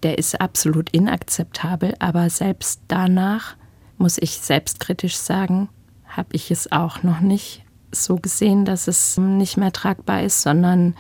der 0.04 0.18
ist 0.18 0.40
absolut 0.42 0.90
inakzeptabel, 0.90 1.96
aber 2.00 2.30
selbst 2.30 2.82
danach, 2.90 3.56
muss 3.98 4.18
ich 4.18 4.38
selbstkritisch 4.38 5.16
sagen, 5.16 5.70
habe 6.06 6.30
ich 6.34 6.52
es 6.52 6.72
auch 6.74 7.04
noch 7.04 7.22
nicht 7.22 7.64
so 7.92 8.18
gesehen, 8.18 8.66
dass 8.66 8.90
es 8.90 9.18
nicht 9.18 9.56
mehr 9.56 9.72
tragbar 9.72 10.24
ist, 10.24 10.42
sondern 10.42 10.96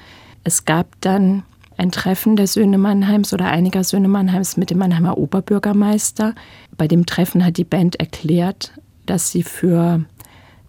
es 0.45 0.63
gab 0.63 0.87
dann 1.01 1.43
ein 1.75 1.91
Treffen 1.91 2.37
der 2.37 2.47
Söhne 2.47 2.77
Mannheims 2.77 3.33
oder 3.33 3.47
einiger 3.47 3.83
Söhne 3.83 4.07
Mannheims 4.07 4.55
mit 4.55 4.69
dem 4.69 4.77
Mannheimer 4.77 5.17
Oberbürgermeister. 5.17 6.33
Bei 6.77 6.87
dem 6.87 7.05
Treffen 7.05 7.45
hat 7.45 7.57
die 7.57 7.65
Band 7.65 7.97
erklärt, 7.97 8.71
dass 9.05 9.31
sie 9.31 9.43
für 9.43 10.03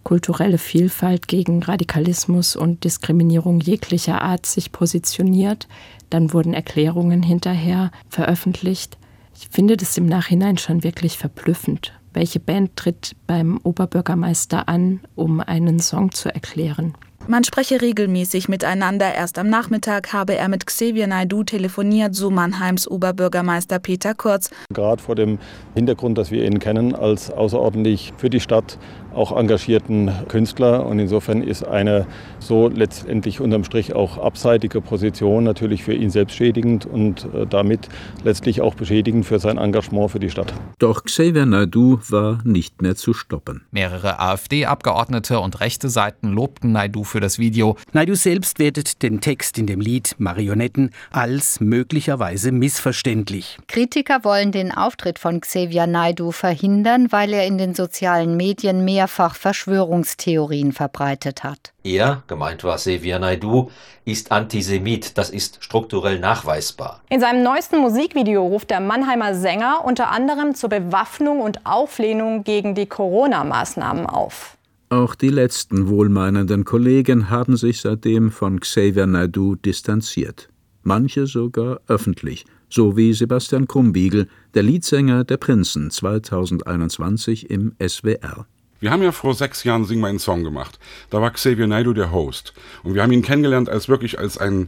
kulturelle 0.03 0.57
Vielfalt 0.57 1.27
gegen 1.27 1.61
Radikalismus 1.61 2.55
und 2.55 2.85
Diskriminierung 2.85 3.59
jeglicher 3.59 4.21
Art 4.21 4.45
sich 4.45 4.71
positioniert. 4.71 5.67
Dann 6.09 6.31
wurden 6.31 6.53
Erklärungen 6.53 7.21
hinterher 7.21 7.91
veröffentlicht. 8.07 8.97
Ich 9.35 9.49
finde 9.49 9.75
das 9.75 9.97
im 9.97 10.05
Nachhinein 10.05 10.57
schon 10.57 10.83
wirklich 10.83 11.17
verblüffend. 11.17 11.93
Welche 12.13 12.39
Band 12.39 12.75
tritt 12.75 13.15
beim 13.27 13.59
Oberbürgermeister 13.63 14.69
an, 14.69 15.01
um 15.15 15.41
einen 15.41 15.79
Song 15.79 16.11
zu 16.11 16.33
erklären? 16.33 16.95
Man 17.29 17.43
spreche 17.43 17.81
regelmäßig 17.81 18.47
miteinander. 18.47 19.13
Erst 19.13 19.37
am 19.37 19.49
Nachmittag 19.49 20.13
habe 20.13 20.35
er 20.35 20.47
mit 20.47 20.65
Xavier 20.65 21.07
Naidu 21.07 21.43
telefoniert, 21.43 22.15
so 22.15 22.29
Mannheims 22.29 22.89
Oberbürgermeister 22.89 23.79
Peter 23.79 24.13
Kurz. 24.13 24.49
Gerade 24.73 25.01
vor 25.01 25.15
dem 25.15 25.37
Hintergrund, 25.75 26.17
dass 26.17 26.31
wir 26.31 26.45
ihn 26.45 26.59
kennen 26.59 26.95
als 26.95 27.29
außerordentlich 27.29 28.13
für 28.15 28.29
die 28.29 28.39
Stadt 28.39 28.79
auch 29.17 29.35
engagierten 29.35 30.11
Künstler. 30.27 30.85
Und 30.85 30.99
insofern 30.99 31.41
ist 31.41 31.63
eine 31.67 32.05
so 32.39 32.69
letztendlich 32.69 33.41
unterm 33.41 33.63
Strich 33.63 33.93
auch 33.93 34.17
abseitige 34.17 34.81
Position 34.81 35.43
natürlich 35.43 35.83
für 35.83 35.93
ihn 35.93 36.09
selbst 36.09 36.35
schädigend 36.35 36.85
und 36.85 37.25
äh, 37.33 37.45
damit 37.47 37.89
letztlich 38.23 38.61
auch 38.61 38.75
beschädigend 38.75 39.25
für 39.25 39.39
sein 39.39 39.57
Engagement 39.57 40.11
für 40.11 40.19
die 40.19 40.29
Stadt. 40.29 40.53
Doch 40.79 41.03
Xavier 41.03 41.45
Naidu 41.45 41.99
war 42.09 42.39
nicht 42.43 42.81
mehr 42.81 42.95
zu 42.95 43.13
stoppen. 43.13 43.65
Mehrere 43.71 44.19
AfD-Abgeordnete 44.19 45.39
und 45.39 45.59
rechte 45.59 45.89
Seiten 45.89 46.29
lobten 46.29 46.71
Naidu 46.71 47.03
für 47.03 47.19
das 47.19 47.39
Video. 47.39 47.75
Naidu 47.93 48.15
selbst 48.15 48.59
wertet 48.59 49.01
den 49.01 49.21
Text 49.21 49.57
in 49.57 49.67
dem 49.67 49.81
Lied 49.81 50.15
Marionetten 50.19 50.91
als 51.11 51.59
möglicherweise 51.59 52.51
missverständlich. 52.51 53.57
Kritiker 53.67 54.23
wollen 54.23 54.51
den 54.51 54.71
Auftritt 54.71 55.19
von 55.19 55.41
Xavier 55.41 55.87
Naidu 55.87 56.31
verhindern, 56.31 57.11
weil 57.11 57.33
er 57.33 57.45
in 57.45 57.57
den 57.57 57.73
sozialen 57.73 58.37
Medien 58.37 58.85
mehrfach 59.07 59.35
Verschwörungstheorien 59.35 60.73
verbreitet 60.73 61.45
hat. 61.45 61.71
Er, 61.83 62.23
gemeint 62.27 62.65
war 62.65 62.75
Xavier 62.75 63.19
Naidu, 63.19 63.69
ist 64.03 64.33
Antisemit. 64.33 65.17
Das 65.17 65.29
ist 65.29 65.63
strukturell 65.63 66.19
nachweisbar. 66.19 67.01
In 67.09 67.21
seinem 67.21 67.41
neuesten 67.41 67.77
Musikvideo 67.77 68.45
ruft 68.45 68.69
der 68.69 68.81
Mannheimer 68.81 69.33
Sänger 69.33 69.85
unter 69.85 70.11
anderem 70.11 70.55
zur 70.55 70.69
Bewaffnung 70.69 71.39
und 71.39 71.65
Auflehnung 71.65 72.43
gegen 72.43 72.75
die 72.75 72.85
Corona-Maßnahmen 72.85 74.07
auf. 74.07 74.57
Auch 74.89 75.15
die 75.15 75.29
letzten 75.29 75.87
wohlmeinenden 75.87 76.65
Kollegen 76.65 77.29
haben 77.29 77.55
sich 77.55 77.79
seitdem 77.79 78.29
von 78.29 78.59
Xavier 78.59 79.07
Naidu 79.07 79.55
distanziert. 79.55 80.49
Manche 80.83 81.27
sogar 81.27 81.79
öffentlich, 81.87 82.45
so 82.69 82.97
wie 82.97 83.13
Sebastian 83.13 83.67
Krumbiegel, 83.67 84.27
der 84.53 84.63
Leadsänger 84.63 85.23
der 85.23 85.37
Prinzen 85.37 85.91
2021 85.91 87.49
im 87.49 87.73
SWR. 87.85 88.45
Wir 88.79 88.91
haben 88.91 89.03
ja 89.03 89.11
vor 89.11 89.33
sechs 89.33 89.63
Jahren 89.63 89.85
Sing 89.85 89.99
meinen 89.99 90.19
Song 90.19 90.43
gemacht. 90.43 90.79
Da 91.09 91.21
war 91.21 91.31
Xavier 91.31 91.67
Naidoo 91.67 91.93
der 91.93 92.11
Host. 92.11 92.53
Und 92.83 92.93
wir 92.93 93.01
haben 93.01 93.11
ihn 93.11 93.21
kennengelernt 93.21 93.69
als 93.69 93.89
wirklich 93.89 94.19
als 94.19 94.37
einen 94.37 94.67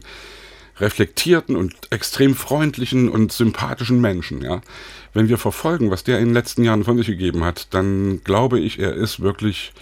reflektierten 0.78 1.56
und 1.56 1.74
extrem 1.90 2.34
freundlichen 2.34 3.08
und 3.08 3.32
sympathischen 3.32 4.00
Menschen, 4.00 4.42
ja. 4.42 4.62
Wenn 5.12 5.28
wir 5.28 5.38
verfolgen, 5.38 5.90
was 5.90 6.04
der 6.04 6.18
in 6.18 6.26
den 6.26 6.34
letzten 6.34 6.64
Jahren 6.64 6.84
von 6.84 6.96
sich 6.96 7.06
gegeben 7.06 7.44
hat, 7.44 7.74
dann 7.74 8.22
glaube 8.24 8.58
ich, 8.58 8.78
er 8.78 8.94
ist 8.94 9.20
wirklich 9.20 9.72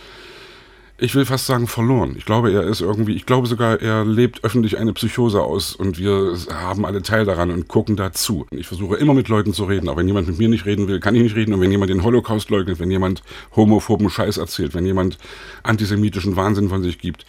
ich 1.00 1.14
will 1.14 1.24
fast 1.24 1.46
sagen, 1.46 1.68
verloren. 1.68 2.16
Ich 2.18 2.24
glaube, 2.24 2.52
er 2.52 2.64
ist 2.64 2.80
irgendwie, 2.80 3.14
ich 3.14 3.24
glaube 3.24 3.46
sogar, 3.46 3.80
er 3.80 4.04
lebt 4.04 4.42
öffentlich 4.42 4.78
eine 4.78 4.92
Psychose 4.92 5.40
aus 5.40 5.76
und 5.76 5.96
wir 5.96 6.36
haben 6.52 6.84
alle 6.84 7.02
Teil 7.02 7.24
daran 7.24 7.52
und 7.52 7.68
gucken 7.68 7.94
dazu. 7.94 8.46
Ich 8.50 8.66
versuche 8.66 8.96
immer 8.96 9.14
mit 9.14 9.28
Leuten 9.28 9.52
zu 9.54 9.64
reden, 9.64 9.88
aber 9.88 10.00
wenn 10.00 10.08
jemand 10.08 10.26
mit 10.26 10.38
mir 10.38 10.48
nicht 10.48 10.66
reden 10.66 10.88
will, 10.88 10.98
kann 10.98 11.14
ich 11.14 11.22
nicht 11.22 11.36
reden. 11.36 11.54
Und 11.54 11.60
wenn 11.60 11.70
jemand 11.70 11.90
den 11.90 12.02
Holocaust 12.02 12.50
leugnet, 12.50 12.80
wenn 12.80 12.90
jemand 12.90 13.22
homophoben 13.54 14.10
Scheiß 14.10 14.38
erzählt, 14.38 14.74
wenn 14.74 14.86
jemand 14.86 15.18
antisemitischen 15.62 16.34
Wahnsinn 16.34 16.68
von 16.68 16.82
sich 16.82 16.98
gibt, 16.98 17.24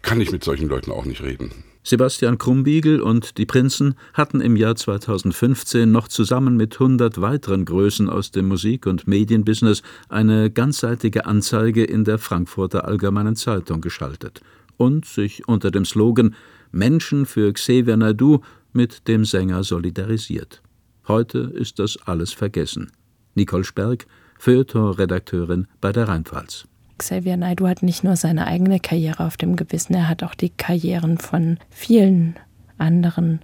kann 0.00 0.20
ich 0.22 0.32
mit 0.32 0.42
solchen 0.42 0.68
Leuten 0.68 0.90
auch 0.90 1.04
nicht 1.04 1.22
reden. 1.22 1.52
Sebastian 1.86 2.38
Krumbiegel 2.38 3.02
und 3.02 3.36
die 3.36 3.44
Prinzen 3.44 3.94
hatten 4.14 4.40
im 4.40 4.56
Jahr 4.56 4.74
2015 4.74 5.92
noch 5.92 6.08
zusammen 6.08 6.56
mit 6.56 6.72
100 6.72 7.20
weiteren 7.20 7.66
Größen 7.66 8.08
aus 8.08 8.30
dem 8.30 8.48
Musik- 8.48 8.86
und 8.86 9.06
Medienbusiness 9.06 9.82
eine 10.08 10.50
ganzseitige 10.50 11.26
Anzeige 11.26 11.84
in 11.84 12.04
der 12.04 12.16
Frankfurter 12.16 12.86
Allgemeinen 12.86 13.36
Zeitung 13.36 13.82
geschaltet 13.82 14.40
und 14.78 15.04
sich 15.04 15.46
unter 15.46 15.70
dem 15.70 15.84
Slogan 15.84 16.34
Menschen 16.72 17.26
für 17.26 17.52
Xavier 17.52 17.98
Naidu 17.98 18.40
mit 18.72 19.06
dem 19.06 19.26
Sänger 19.26 19.62
solidarisiert. 19.62 20.62
Heute 21.06 21.38
ist 21.54 21.78
das 21.78 21.98
alles 22.06 22.32
vergessen. 22.32 22.92
Nicole 23.34 23.64
Sperg, 23.64 24.06
Feuilleton-Redakteurin 24.38 25.66
bei 25.82 25.92
der 25.92 26.08
Rheinpfalz. 26.08 26.66
Xavier 26.98 27.36
Naidoo 27.36 27.68
hat 27.68 27.82
nicht 27.82 28.04
nur 28.04 28.16
seine 28.16 28.46
eigene 28.46 28.80
Karriere 28.80 29.24
auf 29.24 29.36
dem 29.36 29.56
Gewissen, 29.56 29.94
er 29.94 30.08
hat 30.08 30.22
auch 30.22 30.34
die 30.34 30.50
Karrieren 30.50 31.18
von 31.18 31.58
vielen 31.70 32.36
anderen 32.78 33.40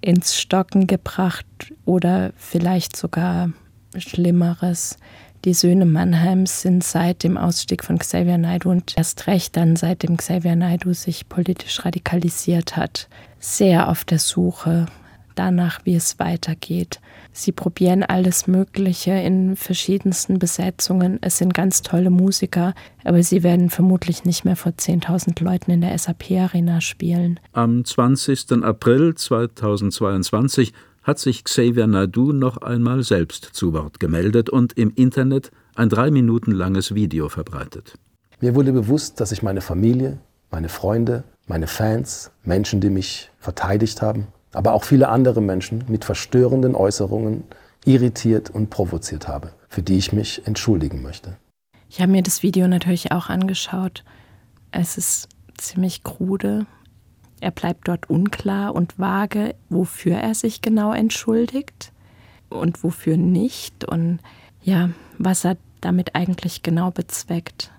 ins 0.00 0.38
Stocken 0.38 0.86
gebracht 0.86 1.46
oder 1.84 2.32
vielleicht 2.36 2.96
sogar 2.96 3.50
Schlimmeres. 3.96 4.98
Die 5.44 5.54
Söhne 5.54 5.86
Mannheims 5.86 6.62
sind 6.62 6.84
seit 6.84 7.24
dem 7.24 7.36
Ausstieg 7.36 7.84
von 7.84 7.98
Xavier 7.98 8.38
Naidoo 8.38 8.70
und 8.70 8.94
erst 8.96 9.26
recht 9.26 9.56
dann 9.56 9.74
seitdem 9.76 10.16
Xavier 10.16 10.54
Naidoo 10.54 10.92
sich 10.92 11.28
politisch 11.28 11.84
radikalisiert 11.84 12.76
hat, 12.76 13.08
sehr 13.40 13.88
auf 13.88 14.04
der 14.04 14.20
Suche 14.20 14.86
danach, 15.34 15.80
wie 15.84 15.94
es 15.94 16.18
weitergeht. 16.18 17.00
Sie 17.32 17.52
probieren 17.52 18.02
alles 18.02 18.46
Mögliche 18.46 19.12
in 19.12 19.56
verschiedensten 19.56 20.38
Besetzungen. 20.38 21.18
Es 21.20 21.38
sind 21.38 21.54
ganz 21.54 21.82
tolle 21.82 22.10
Musiker, 22.10 22.74
aber 23.04 23.22
sie 23.22 23.42
werden 23.42 23.70
vermutlich 23.70 24.24
nicht 24.24 24.44
mehr 24.44 24.56
vor 24.56 24.72
10.000 24.72 25.42
Leuten 25.42 25.70
in 25.70 25.80
der 25.80 25.96
SAP-Arena 25.96 26.80
spielen. 26.80 27.40
Am 27.52 27.84
20. 27.84 28.62
April 28.62 29.14
2022 29.14 30.72
hat 31.02 31.18
sich 31.18 31.44
Xavier 31.44 31.86
Nadu 31.86 32.32
noch 32.32 32.58
einmal 32.58 33.02
selbst 33.02 33.44
zu 33.52 33.72
Wort 33.72 33.98
gemeldet 34.00 34.50
und 34.50 34.78
im 34.78 34.92
Internet 34.94 35.50
ein 35.74 35.88
drei 35.88 36.10
Minuten 36.10 36.52
langes 36.52 36.94
Video 36.94 37.28
verbreitet. 37.28 37.94
Mir 38.40 38.54
wurde 38.54 38.72
bewusst, 38.72 39.20
dass 39.20 39.32
ich 39.32 39.42
meine 39.42 39.60
Familie, 39.60 40.18
meine 40.50 40.68
Freunde, 40.68 41.24
meine 41.46 41.66
Fans, 41.66 42.30
Menschen, 42.44 42.80
die 42.80 42.90
mich 42.90 43.30
verteidigt 43.38 44.02
haben, 44.02 44.26
aber 44.52 44.72
auch 44.72 44.84
viele 44.84 45.08
andere 45.08 45.40
Menschen 45.40 45.84
mit 45.88 46.04
verstörenden 46.04 46.74
Äußerungen 46.74 47.44
irritiert 47.84 48.50
und 48.50 48.70
provoziert 48.70 49.28
habe, 49.28 49.52
für 49.68 49.82
die 49.82 49.96
ich 49.96 50.12
mich 50.12 50.46
entschuldigen 50.46 51.02
möchte. 51.02 51.36
Ich 51.88 52.00
habe 52.00 52.12
mir 52.12 52.22
das 52.22 52.42
Video 52.42 52.68
natürlich 52.68 53.12
auch 53.12 53.28
angeschaut. 53.28 54.04
Es 54.70 54.96
ist 54.96 55.28
ziemlich 55.58 56.02
krude. 56.02 56.66
Er 57.40 57.50
bleibt 57.50 57.88
dort 57.88 58.08
unklar 58.08 58.74
und 58.74 58.98
vage, 58.98 59.54
wofür 59.68 60.16
er 60.16 60.34
sich 60.34 60.62
genau 60.62 60.92
entschuldigt 60.92 61.92
und 62.48 62.82
wofür 62.84 63.16
nicht 63.16 63.84
und 63.84 64.20
ja, 64.62 64.90
was 65.18 65.44
er 65.44 65.56
damit 65.80 66.14
eigentlich 66.14 66.62
genau 66.62 66.90
bezweckt. 66.90 67.72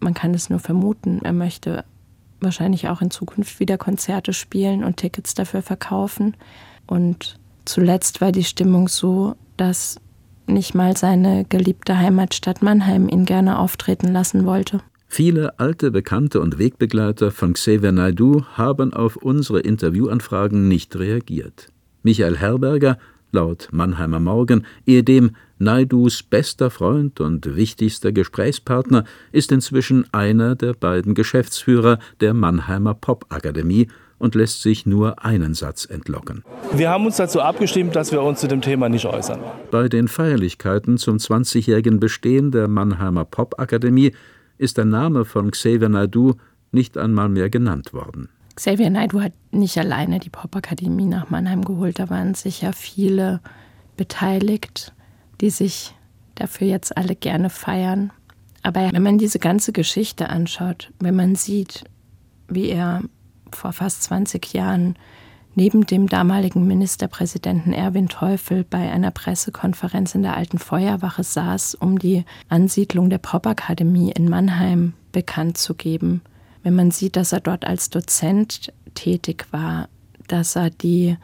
Man 0.00 0.14
kann 0.14 0.32
es 0.32 0.48
nur 0.48 0.60
vermuten. 0.60 1.20
Er 1.24 1.32
möchte 1.32 1.84
wahrscheinlich 2.40 2.88
auch 2.88 3.00
in 3.00 3.10
Zukunft 3.10 3.60
wieder 3.60 3.78
Konzerte 3.78 4.32
spielen 4.32 4.84
und 4.84 4.96
Tickets 4.96 5.34
dafür 5.34 5.62
verkaufen. 5.62 6.36
Und 6.86 7.38
zuletzt 7.64 8.20
war 8.20 8.32
die 8.32 8.44
Stimmung 8.44 8.88
so, 8.88 9.34
dass 9.56 10.00
nicht 10.46 10.74
mal 10.74 10.96
seine 10.96 11.44
geliebte 11.44 11.98
Heimatstadt 11.98 12.62
Mannheim 12.62 13.08
ihn 13.08 13.24
gerne 13.24 13.58
auftreten 13.58 14.08
lassen 14.08 14.46
wollte. 14.46 14.80
Viele 15.06 15.58
alte 15.58 15.90
Bekannte 15.90 16.40
und 16.40 16.58
Wegbegleiter 16.58 17.30
von 17.30 17.54
Xavier 17.54 17.92
Naidu 17.92 18.44
haben 18.54 18.92
auf 18.92 19.16
unsere 19.16 19.60
Interviewanfragen 19.60 20.68
nicht 20.68 20.96
reagiert. 20.96 21.68
Michael 22.02 22.36
Herberger, 22.36 22.98
laut 23.32 23.68
Mannheimer 23.72 24.20
Morgen, 24.20 24.64
ehedem 24.86 25.32
Naidus 25.58 26.22
bester 26.22 26.70
Freund 26.70 27.20
und 27.20 27.56
wichtigster 27.56 28.12
Gesprächspartner, 28.12 29.04
ist 29.32 29.52
inzwischen 29.52 30.06
einer 30.12 30.54
der 30.54 30.72
beiden 30.72 31.14
Geschäftsführer 31.14 31.98
der 32.20 32.34
Mannheimer 32.34 32.94
Popakademie 32.94 33.88
und 34.18 34.34
lässt 34.34 34.62
sich 34.62 34.86
nur 34.86 35.24
einen 35.24 35.54
Satz 35.54 35.84
entlocken. 35.84 36.44
Wir 36.72 36.90
haben 36.90 37.06
uns 37.06 37.16
dazu 37.16 37.40
abgestimmt, 37.40 37.96
dass 37.96 38.12
wir 38.12 38.22
uns 38.22 38.40
zu 38.40 38.48
dem 38.48 38.60
Thema 38.60 38.88
nicht 38.88 39.06
äußern. 39.06 39.40
Bei 39.70 39.88
den 39.88 40.08
Feierlichkeiten 40.08 40.98
zum 40.98 41.16
20-jährigen 41.16 42.00
Bestehen 42.00 42.50
der 42.50 42.68
Mannheimer 42.68 43.24
Popakademie 43.24 44.12
ist 44.58 44.76
der 44.76 44.84
Name 44.84 45.24
von 45.24 45.50
Xavier 45.50 45.88
Naidu 45.88 46.34
nicht 46.72 46.98
einmal 46.98 47.28
mehr 47.28 47.48
genannt 47.48 47.92
worden. 47.92 48.28
Xavier 48.56 48.90
Naidu 48.90 49.20
hat 49.20 49.32
nicht 49.52 49.78
alleine 49.78 50.18
die 50.18 50.30
Popakademie 50.30 51.06
nach 51.06 51.30
Mannheim 51.30 51.64
geholt, 51.64 52.00
da 52.00 52.10
waren 52.10 52.34
sicher 52.34 52.72
viele 52.72 53.40
beteiligt 53.96 54.92
die 55.40 55.50
sich 55.50 55.94
dafür 56.34 56.66
jetzt 56.66 56.96
alle 56.96 57.16
gerne 57.16 57.50
feiern. 57.50 58.12
Aber 58.62 58.92
wenn 58.92 59.02
man 59.02 59.18
diese 59.18 59.38
ganze 59.38 59.72
Geschichte 59.72 60.28
anschaut, 60.28 60.92
wenn 60.98 61.14
man 61.14 61.34
sieht, 61.34 61.84
wie 62.48 62.68
er 62.68 63.02
vor 63.52 63.72
fast 63.72 64.02
20 64.04 64.52
Jahren 64.52 64.96
neben 65.54 65.86
dem 65.86 66.08
damaligen 66.08 66.66
Ministerpräsidenten 66.66 67.72
Erwin 67.72 68.08
Teufel 68.08 68.64
bei 68.64 68.92
einer 68.92 69.10
Pressekonferenz 69.10 70.14
in 70.14 70.22
der 70.22 70.36
alten 70.36 70.58
Feuerwache 70.58 71.24
saß, 71.24 71.74
um 71.74 71.98
die 71.98 72.24
Ansiedlung 72.48 73.10
der 73.10 73.18
Popakademie 73.18 74.12
in 74.12 74.28
Mannheim 74.28 74.94
bekannt 75.10 75.58
zu 75.58 75.74
geben. 75.74 76.22
Wenn 76.62 76.74
man 76.74 76.90
sieht, 76.90 77.16
dass 77.16 77.32
er 77.32 77.40
dort 77.40 77.64
als 77.64 77.90
Dozent 77.90 78.72
tätig 78.94 79.46
war, 79.50 79.88
dass 80.28 80.54
er 80.54 80.70
die 80.70 81.16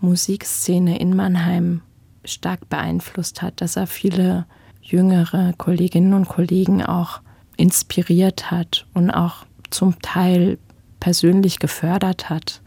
Musikszene 0.00 0.98
in 0.98 1.14
Mannheim 1.14 1.82
stark 2.26 2.68
beeinflusst 2.68 3.42
hat, 3.42 3.60
dass 3.60 3.76
er 3.76 3.86
viele 3.86 4.46
jüngere 4.82 5.52
Kolleginnen 5.58 6.14
und 6.14 6.28
Kollegen 6.28 6.84
auch 6.84 7.20
inspiriert 7.56 8.50
hat 8.50 8.86
und 8.94 9.10
auch 9.10 9.46
zum 9.70 10.00
Teil 10.00 10.58
persönlich 11.00 11.58
gefördert 11.58 12.30
hat. 12.30 12.60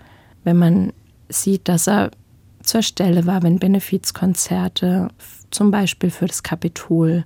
Wenn 0.44 0.58
man 0.58 0.94
sieht, 1.30 1.68
dass 1.68 1.88
er 1.88 2.12
zur 2.64 2.82
Stelle 2.82 3.26
war, 3.26 3.44
wenn 3.44 3.60
Benefizkonzerte 3.60 5.10
zum 5.50 5.72
Beispiel 5.72 6.10
für 6.10 6.26
das 6.26 6.44
Kapitol 6.44 7.26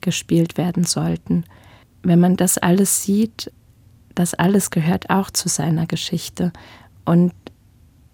gespielt 0.00 0.56
werden 0.56 0.84
sollten. 0.84 1.44
Wenn 2.02 2.20
man 2.20 2.36
das 2.36 2.58
alles 2.58 3.02
sieht, 3.02 3.50
das 4.14 4.34
alles 4.34 4.70
gehört 4.70 5.10
auch 5.10 5.30
zu 5.30 5.48
seiner 5.48 5.86
Geschichte. 5.86 6.52
Und 7.04 7.32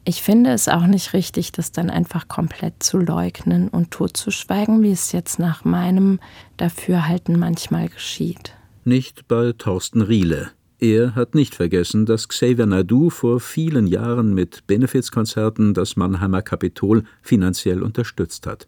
ich 0.04 0.22
finde 0.22 0.50
es 0.50 0.68
auch 0.68 0.86
nicht 0.86 1.12
richtig, 1.12 1.52
das 1.52 1.72
dann 1.72 1.90
einfach 1.90 2.26
komplett 2.26 2.82
zu 2.82 2.98
leugnen 2.98 3.68
und 3.68 3.90
totzuschweigen, 3.90 4.82
wie 4.82 4.92
es 4.92 5.12
jetzt 5.12 5.38
nach 5.38 5.64
meinem 5.64 6.20
Dafürhalten 6.56 7.38
manchmal 7.38 7.88
geschieht. 7.88 8.54
Nicht 8.84 9.28
bei 9.28 9.52
Thorsten 9.52 10.00
Riele. 10.00 10.50
Er 10.78 11.14
hat 11.14 11.34
nicht 11.34 11.54
vergessen, 11.54 12.06
dass 12.06 12.28
Xavier 12.28 12.64
Nadu 12.64 13.10
vor 13.10 13.40
vielen 13.40 13.86
Jahren 13.86 14.32
mit 14.32 14.66
Benefizkonzerten 14.66 15.74
das 15.74 15.96
Mannheimer 15.96 16.40
Kapitol 16.40 17.04
finanziell 17.20 17.82
unterstützt 17.82 18.46
hat. 18.46 18.66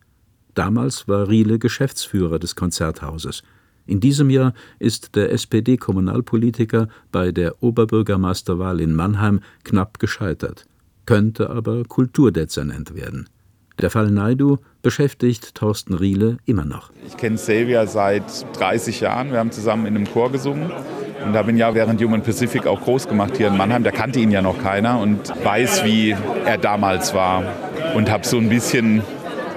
Damals 0.54 1.08
war 1.08 1.28
Riele 1.30 1.58
Geschäftsführer 1.58 2.38
des 2.38 2.54
Konzerthauses. 2.54 3.42
In 3.86 4.00
diesem 4.00 4.28
Jahr 4.28 4.52
ist 4.78 5.16
der 5.16 5.32
SPD-Kommunalpolitiker 5.32 6.88
bei 7.10 7.32
der 7.32 7.62
Oberbürgermeisterwahl 7.62 8.80
in 8.80 8.94
Mannheim 8.94 9.40
knapp 9.64 9.98
gescheitert 9.98 10.66
könnte 11.06 11.50
aber 11.50 11.84
Kulturdezernent 11.84 12.94
werden. 12.94 13.28
Der 13.80 13.90
Fall 13.90 14.10
Naidu 14.10 14.58
beschäftigt 14.82 15.54
Thorsten 15.54 15.94
Riele 15.94 16.36
immer 16.44 16.64
noch. 16.64 16.90
Ich 17.06 17.16
kenne 17.16 17.36
Xavier 17.36 17.86
seit 17.86 18.24
30 18.58 19.00
Jahren. 19.00 19.32
Wir 19.32 19.38
haben 19.38 19.50
zusammen 19.50 19.86
in 19.86 19.96
einem 19.96 20.06
Chor 20.12 20.30
gesungen. 20.30 20.70
Und 21.24 21.34
habe 21.34 21.50
ihn 21.50 21.56
ja 21.56 21.74
während 21.74 22.02
Human 22.02 22.22
Pacific 22.22 22.66
auch 22.66 22.80
groß 22.80 23.08
gemacht 23.08 23.36
hier 23.36 23.48
in 23.48 23.56
Mannheim. 23.56 23.84
Da 23.84 23.92
kannte 23.92 24.18
ihn 24.18 24.30
ja 24.32 24.42
noch 24.42 24.60
keiner 24.60 25.00
und 25.00 25.32
weiß, 25.44 25.84
wie 25.84 26.16
er 26.44 26.58
damals 26.58 27.14
war. 27.14 27.44
Und 27.94 28.10
habe 28.10 28.26
so 28.26 28.38
ein 28.38 28.48
bisschen 28.48 29.02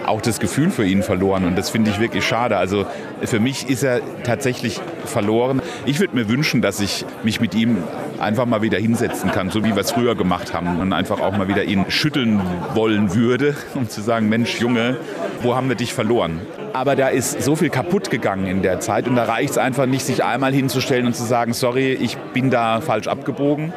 auch 0.08 0.22
das 0.22 0.40
Gefühl 0.40 0.70
für 0.70 0.86
ihn 0.86 1.04
verloren 1.04 1.46
und 1.46 1.58
das 1.58 1.70
finde 1.70 1.92
ich 1.92 2.00
wirklich 2.00 2.26
schade. 2.26 2.58
Also 2.58 2.86
für 3.24 3.40
mich 3.40 3.70
ist 3.70 3.84
er 3.84 4.02
tatsächlich 4.24 4.80
verloren. 5.06 5.62
Ich 5.86 6.00
würde 6.00 6.16
mir 6.16 6.30
wünschen, 6.30 6.62
dass 6.62 6.80
ich 6.80 7.06
mich 7.24 7.42
mit 7.42 7.56
ihm 7.56 7.78
einfach 8.20 8.46
mal 8.46 8.62
wieder 8.62 8.78
hinsetzen 8.78 9.32
kann, 9.32 9.50
so 9.50 9.64
wie 9.64 9.76
wir 9.76 9.82
es 9.82 9.92
früher 9.92 10.16
gemacht 10.16 10.54
haben 10.54 10.80
und 10.80 10.94
einfach 10.94 11.20
auch 11.20 11.36
mal 11.38 11.48
wieder 11.48 11.64
ihn 11.64 11.86
schütteln 11.90 12.42
wollen 12.74 13.14
würde, 13.14 13.56
um 13.76 13.90
zu 13.90 14.02
sagen, 14.02 14.30
Mensch, 14.30 14.60
Junge, 14.60 14.98
wo 15.42 15.56
haben 15.56 15.70
wir 15.70 15.76
dich 15.76 15.94
verloren? 15.94 16.42
Aber 16.74 16.96
da 16.96 17.08
ist 17.08 17.42
so 17.42 17.56
viel 17.56 17.70
kaputt 17.70 18.10
gegangen 18.10 18.48
in 18.48 18.62
der 18.62 18.80
Zeit 18.80 19.08
und 19.08 19.16
da 19.16 19.24
reicht 19.24 19.52
es 19.52 19.58
einfach 19.58 19.86
nicht, 19.86 20.06
sich 20.06 20.24
einmal 20.24 20.54
hinzustellen 20.54 21.06
und 21.06 21.16
zu 21.16 21.24
sagen, 21.24 21.54
sorry, 21.54 21.94
ich 21.94 22.18
bin 22.34 22.50
da 22.50 22.82
falsch 22.82 23.08
abgebogen, 23.08 23.74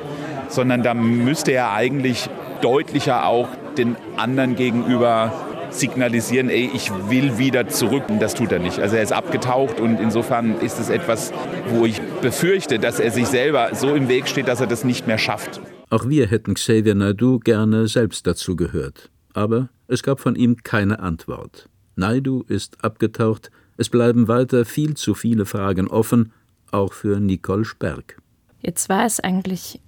sondern 0.49 0.83
da 0.83 0.95
müsste 0.95 1.53
er 1.53 1.73
eigentlich 1.73 2.29
deutlicher 2.61 3.27
auch 3.27 3.49
den 3.77 3.97
anderen 4.17 4.57
gegenüber 4.57 5.33
signalisieren, 5.71 6.51
ey, 6.51 6.71
ich 6.75 6.91
will 7.09 7.39
wieder 7.39 7.69
zurück. 7.69 8.05
Und 8.09 8.21
das 8.21 8.35
tut 8.35 8.53
er 8.53 8.59
nicht. 8.59 8.79
Also 8.79 8.97
er 8.97 9.03
ist 9.03 9.13
abgetaucht 9.13 9.81
und 9.81 10.01
insofern 10.01 10.61
ist 10.61 10.79
es 10.79 10.89
etwas, 10.89 11.33
wo 11.71 11.87
ich 11.87 12.01
befürchte, 12.21 12.79
dass 12.79 13.01
er 13.01 13.11
sich 13.11 13.27
selber 13.27 13.71
so 13.75 13.95
im 13.95 14.09
Weg 14.09 14.29
steht, 14.29 14.49
dass 14.49 14.61
er 14.61 14.67
das 14.67 14.85
nicht 14.85 15.07
mehr 15.07 15.19
schafft. 15.19 15.61
Auch 15.91 16.09
wir 16.09 16.27
hätten 16.27 16.55
Xavier 16.55 16.95
Naidu 16.95 17.39
gerne 17.39 17.89
selbst 17.89 18.27
dazu 18.27 18.57
gehört. 18.57 19.11
Aber 19.33 19.69
es 19.87 20.03
gab 20.03 20.21
von 20.21 20.37
ihm 20.37 20.57
keine 20.63 21.01
Antwort. 21.01 21.69
Naidu 21.97 22.45
ist 22.47 22.85
abgetaucht. 22.85 23.51
Es 23.77 23.89
bleiben 23.89 24.29
weiter 24.29 24.65
viel 24.65 24.95
zu 24.95 25.15
viele 25.15 25.47
Fragen 25.47 25.89
offen, 25.89 26.33
auch 26.71 26.93
für 26.93 27.21
Nicole 27.21 27.65
Sperg. 27.65 28.19
Jetzt 28.61 28.89
war 28.89 29.07
es 29.07 29.21
eigentlich, 29.21 29.81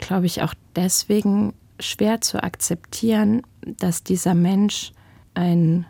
glaube 0.00 0.26
ich, 0.26 0.42
auch 0.42 0.54
deswegen 0.76 1.54
schwer 1.80 2.20
zu 2.20 2.42
akzeptieren, 2.42 3.42
dass 3.62 4.02
dieser 4.02 4.34
Mensch 4.34 4.92
ein 5.34 5.86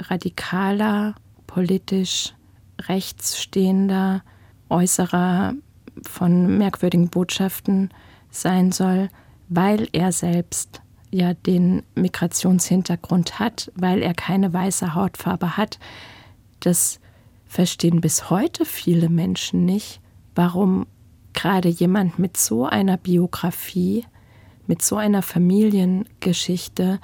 radikaler, 0.00 1.14
politisch 1.46 2.34
rechtsstehender 2.82 4.22
Äußerer 4.68 5.54
von 6.02 6.58
merkwürdigen 6.58 7.08
Botschaften 7.08 7.90
sein 8.30 8.70
soll, 8.72 9.08
weil 9.48 9.88
er 9.92 10.12
selbst 10.12 10.82
ja 11.10 11.34
den 11.34 11.82
Migrationshintergrund 11.94 13.38
hat, 13.38 13.72
weil 13.74 14.02
er 14.02 14.14
keine 14.14 14.52
weiße 14.52 14.94
Hautfarbe 14.94 15.56
hat. 15.56 15.78
Das 16.60 17.00
verstehen 17.46 18.00
bis 18.00 18.30
heute 18.30 18.64
viele 18.64 19.08
Menschen 19.08 19.64
nicht, 19.64 20.00
warum 20.34 20.86
gerade 21.32 21.68
jemand 21.68 22.18
mit 22.18 22.36
so 22.36 22.66
einer 22.66 22.96
Biografie, 22.96 24.04
mit 24.66 24.82
so 24.82 24.96
einer 24.96 25.22
Familiengeschichte 25.22 27.00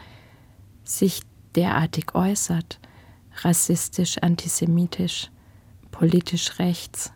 sich 0.84 1.22
derartig 1.56 2.14
äußert, 2.14 2.80
rassistisch, 3.42 4.18
antisemitisch, 4.18 5.30
politisch 5.90 6.58
rechts. 6.58 7.12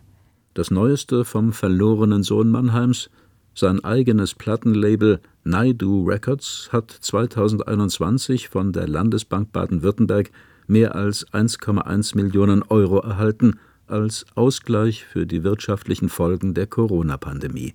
Das 0.53 0.71
Neueste 0.71 1.25
vom 1.25 1.53
verlorenen 1.53 2.23
Sohn 2.23 2.49
Mannheims, 2.49 3.09
sein 3.53 3.83
eigenes 3.83 4.33
Plattenlabel 4.35 5.19
Naidu 5.43 6.05
Records, 6.05 6.69
hat 6.71 6.91
2021 6.91 8.49
von 8.49 8.73
der 8.73 8.87
Landesbank 8.87 9.51
Baden-Württemberg 9.51 10.31
mehr 10.67 10.95
als 10.95 11.27
1,1 11.27 12.15
Millionen 12.15 12.63
Euro 12.63 12.99
erhalten 12.99 13.59
als 13.87 14.25
Ausgleich 14.35 15.03
für 15.03 15.25
die 15.25 15.43
wirtschaftlichen 15.43 16.09
Folgen 16.09 16.53
der 16.53 16.67
Corona-Pandemie 16.67 17.73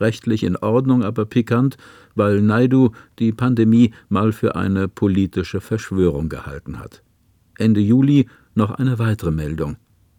rechtlich 0.00 0.42
in 0.42 0.56
Ordnung, 0.56 1.04
aber 1.04 1.26
pikant, 1.26 1.76
weil 2.14 2.40
Naidu 2.40 2.90
die 3.18 3.32
Pandemie 3.32 3.92
mal 4.08 4.32
für 4.32 4.56
eine 4.56 4.88
politische 4.88 5.60
Verschwörung 5.60 6.28
gehalten 6.28 6.78
hat. 6.78 7.02
Ende 7.56 7.80
Juli 7.80 8.28
noch 8.54 8.70
eine 8.70 8.98
weitere 8.98 9.30
Meldung. 9.30 9.76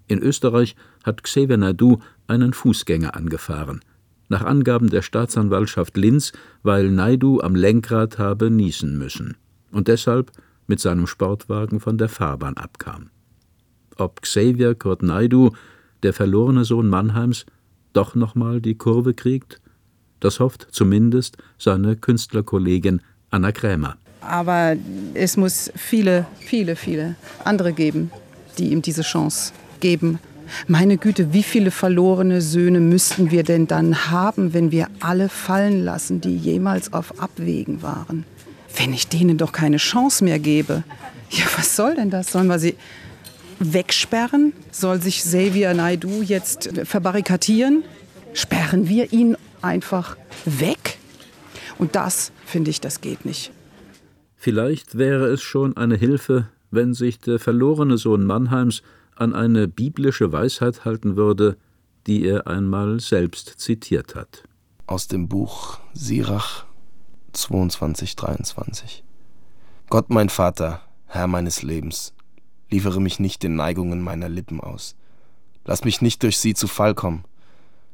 In 0.07 0.19
Österreich 0.19 0.75
hat 1.03 1.23
Xavier 1.23 1.57
Naidu 1.57 1.99
einen 2.27 2.53
Fußgänger 2.53 3.15
angefahren. 3.15 3.81
Nach 4.29 4.43
Angaben 4.43 4.89
der 4.89 5.01
Staatsanwaltschaft 5.01 5.97
Linz, 5.97 6.31
weil 6.63 6.89
Naidu 6.89 7.41
am 7.41 7.55
Lenkrad 7.55 8.17
habe 8.17 8.49
niesen 8.49 8.97
müssen 8.97 9.37
und 9.71 9.87
deshalb 9.87 10.31
mit 10.67 10.79
seinem 10.79 11.07
Sportwagen 11.07 11.79
von 11.79 11.97
der 11.97 12.09
Fahrbahn 12.09 12.57
abkam. 12.57 13.09
Ob 13.97 14.21
Xavier 14.21 14.75
Kurt 14.75 15.03
Naidu, 15.03 15.51
der 16.03 16.13
verlorene 16.13 16.65
Sohn 16.65 16.87
Mannheims, 16.87 17.45
doch 17.93 18.15
nochmal 18.15 18.61
die 18.61 18.75
Kurve 18.75 19.13
kriegt? 19.13 19.60
Das 20.21 20.39
hofft 20.39 20.67
zumindest 20.71 21.35
seine 21.57 21.97
Künstlerkollegin 21.97 23.01
Anna 23.31 23.51
Krämer. 23.51 23.97
Aber 24.21 24.75
es 25.15 25.35
muss 25.35 25.71
viele, 25.75 26.25
viele, 26.39 26.75
viele 26.75 27.15
andere 27.43 27.73
geben, 27.73 28.11
die 28.57 28.71
ihm 28.71 28.81
diese 28.81 29.01
Chance 29.01 29.51
geben. 29.79 30.19
Meine 30.67 30.97
Güte, 30.97 31.33
wie 31.33 31.43
viele 31.43 31.71
verlorene 31.71 32.41
Söhne 32.41 32.79
müssten 32.79 33.31
wir 33.31 33.43
denn 33.43 33.67
dann 33.67 34.11
haben, 34.11 34.53
wenn 34.53 34.71
wir 34.71 34.87
alle 34.99 35.27
fallen 35.27 35.83
lassen, 35.83 36.21
die 36.21 36.37
jemals 36.37 36.93
auf 36.93 37.19
Abwägen 37.19 37.81
waren? 37.81 38.25
Wenn 38.75 38.93
ich 38.93 39.07
denen 39.07 39.37
doch 39.37 39.51
keine 39.51 39.77
Chance 39.77 40.23
mehr 40.23 40.39
gebe. 40.39 40.83
Ja, 41.31 41.45
was 41.57 41.75
soll 41.75 41.95
denn 41.95 42.09
das? 42.09 42.31
Sollen 42.31 42.47
wir 42.47 42.59
sie 42.59 42.75
wegsperren? 43.59 44.53
Soll 44.71 45.01
sich 45.01 45.19
Xavier 45.19 45.73
Naidu 45.73 46.21
jetzt 46.21 46.69
verbarrikadieren? 46.83 47.83
Sperren 48.33 48.87
wir 48.87 49.11
ihn 49.13 49.35
einfach 49.61 50.17
weg. 50.45 50.97
Und 51.77 51.95
das, 51.95 52.31
finde 52.45 52.69
ich, 52.69 52.81
das 52.81 53.01
geht 53.01 53.25
nicht. 53.25 53.51
Vielleicht 54.35 54.97
wäre 54.97 55.27
es 55.27 55.41
schon 55.41 55.77
eine 55.77 55.95
Hilfe, 55.95 56.49
wenn 56.71 56.93
sich 56.93 57.19
der 57.19 57.39
verlorene 57.39 57.97
Sohn 57.97 58.25
Mannheims 58.25 58.81
an 59.15 59.35
eine 59.35 59.67
biblische 59.67 60.31
Weisheit 60.31 60.85
halten 60.85 61.15
würde, 61.15 61.57
die 62.07 62.25
er 62.25 62.47
einmal 62.47 62.99
selbst 62.99 63.59
zitiert 63.59 64.15
hat. 64.15 64.43
Aus 64.87 65.07
dem 65.07 65.27
Buch 65.27 65.79
Sirach 65.93 66.65
22, 67.33 68.15
23. 68.15 69.03
Gott 69.89 70.09
mein 70.09 70.29
Vater, 70.29 70.81
Herr 71.05 71.27
meines 71.27 71.61
Lebens, 71.61 72.13
liefere 72.69 72.99
mich 72.99 73.19
nicht 73.19 73.43
den 73.43 73.55
Neigungen 73.55 74.01
meiner 74.01 74.29
Lippen 74.29 74.59
aus. 74.59 74.95
Lass 75.65 75.83
mich 75.83 76.01
nicht 76.01 76.23
durch 76.23 76.39
sie 76.39 76.53
zu 76.53 76.67
Fall 76.67 76.95
kommen. 76.95 77.25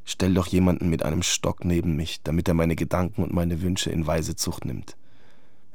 Stell 0.09 0.33
doch 0.33 0.47
jemanden 0.47 0.89
mit 0.89 1.03
einem 1.03 1.21
Stock 1.21 1.65
neben 1.65 1.97
mich, 1.97 2.21
damit 2.23 2.47
er 2.47 2.53
meine 2.53 2.77
Gedanken 2.77 3.23
und 3.23 3.33
meine 3.33 3.61
Wünsche 3.61 3.91
in 3.91 4.07
weise 4.07 4.37
Zucht 4.37 4.63
nimmt. 4.63 4.95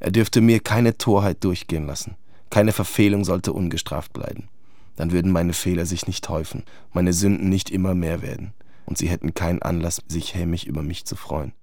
Er 0.00 0.10
dürfte 0.10 0.40
mir 0.40 0.58
keine 0.58 0.96
Torheit 0.96 1.44
durchgehen 1.44 1.86
lassen, 1.86 2.16
keine 2.48 2.72
Verfehlung 2.72 3.26
sollte 3.26 3.52
ungestraft 3.52 4.14
bleiben. 4.14 4.48
Dann 4.96 5.12
würden 5.12 5.32
meine 5.32 5.52
Fehler 5.52 5.84
sich 5.84 6.06
nicht 6.06 6.30
häufen, 6.30 6.62
meine 6.94 7.12
Sünden 7.12 7.50
nicht 7.50 7.68
immer 7.68 7.94
mehr 7.94 8.22
werden, 8.22 8.54
und 8.86 8.96
sie 8.96 9.10
hätten 9.10 9.34
keinen 9.34 9.60
Anlass, 9.60 10.00
sich 10.08 10.34
hämisch 10.34 10.64
über 10.64 10.82
mich 10.82 11.04
zu 11.04 11.14
freuen. 11.14 11.50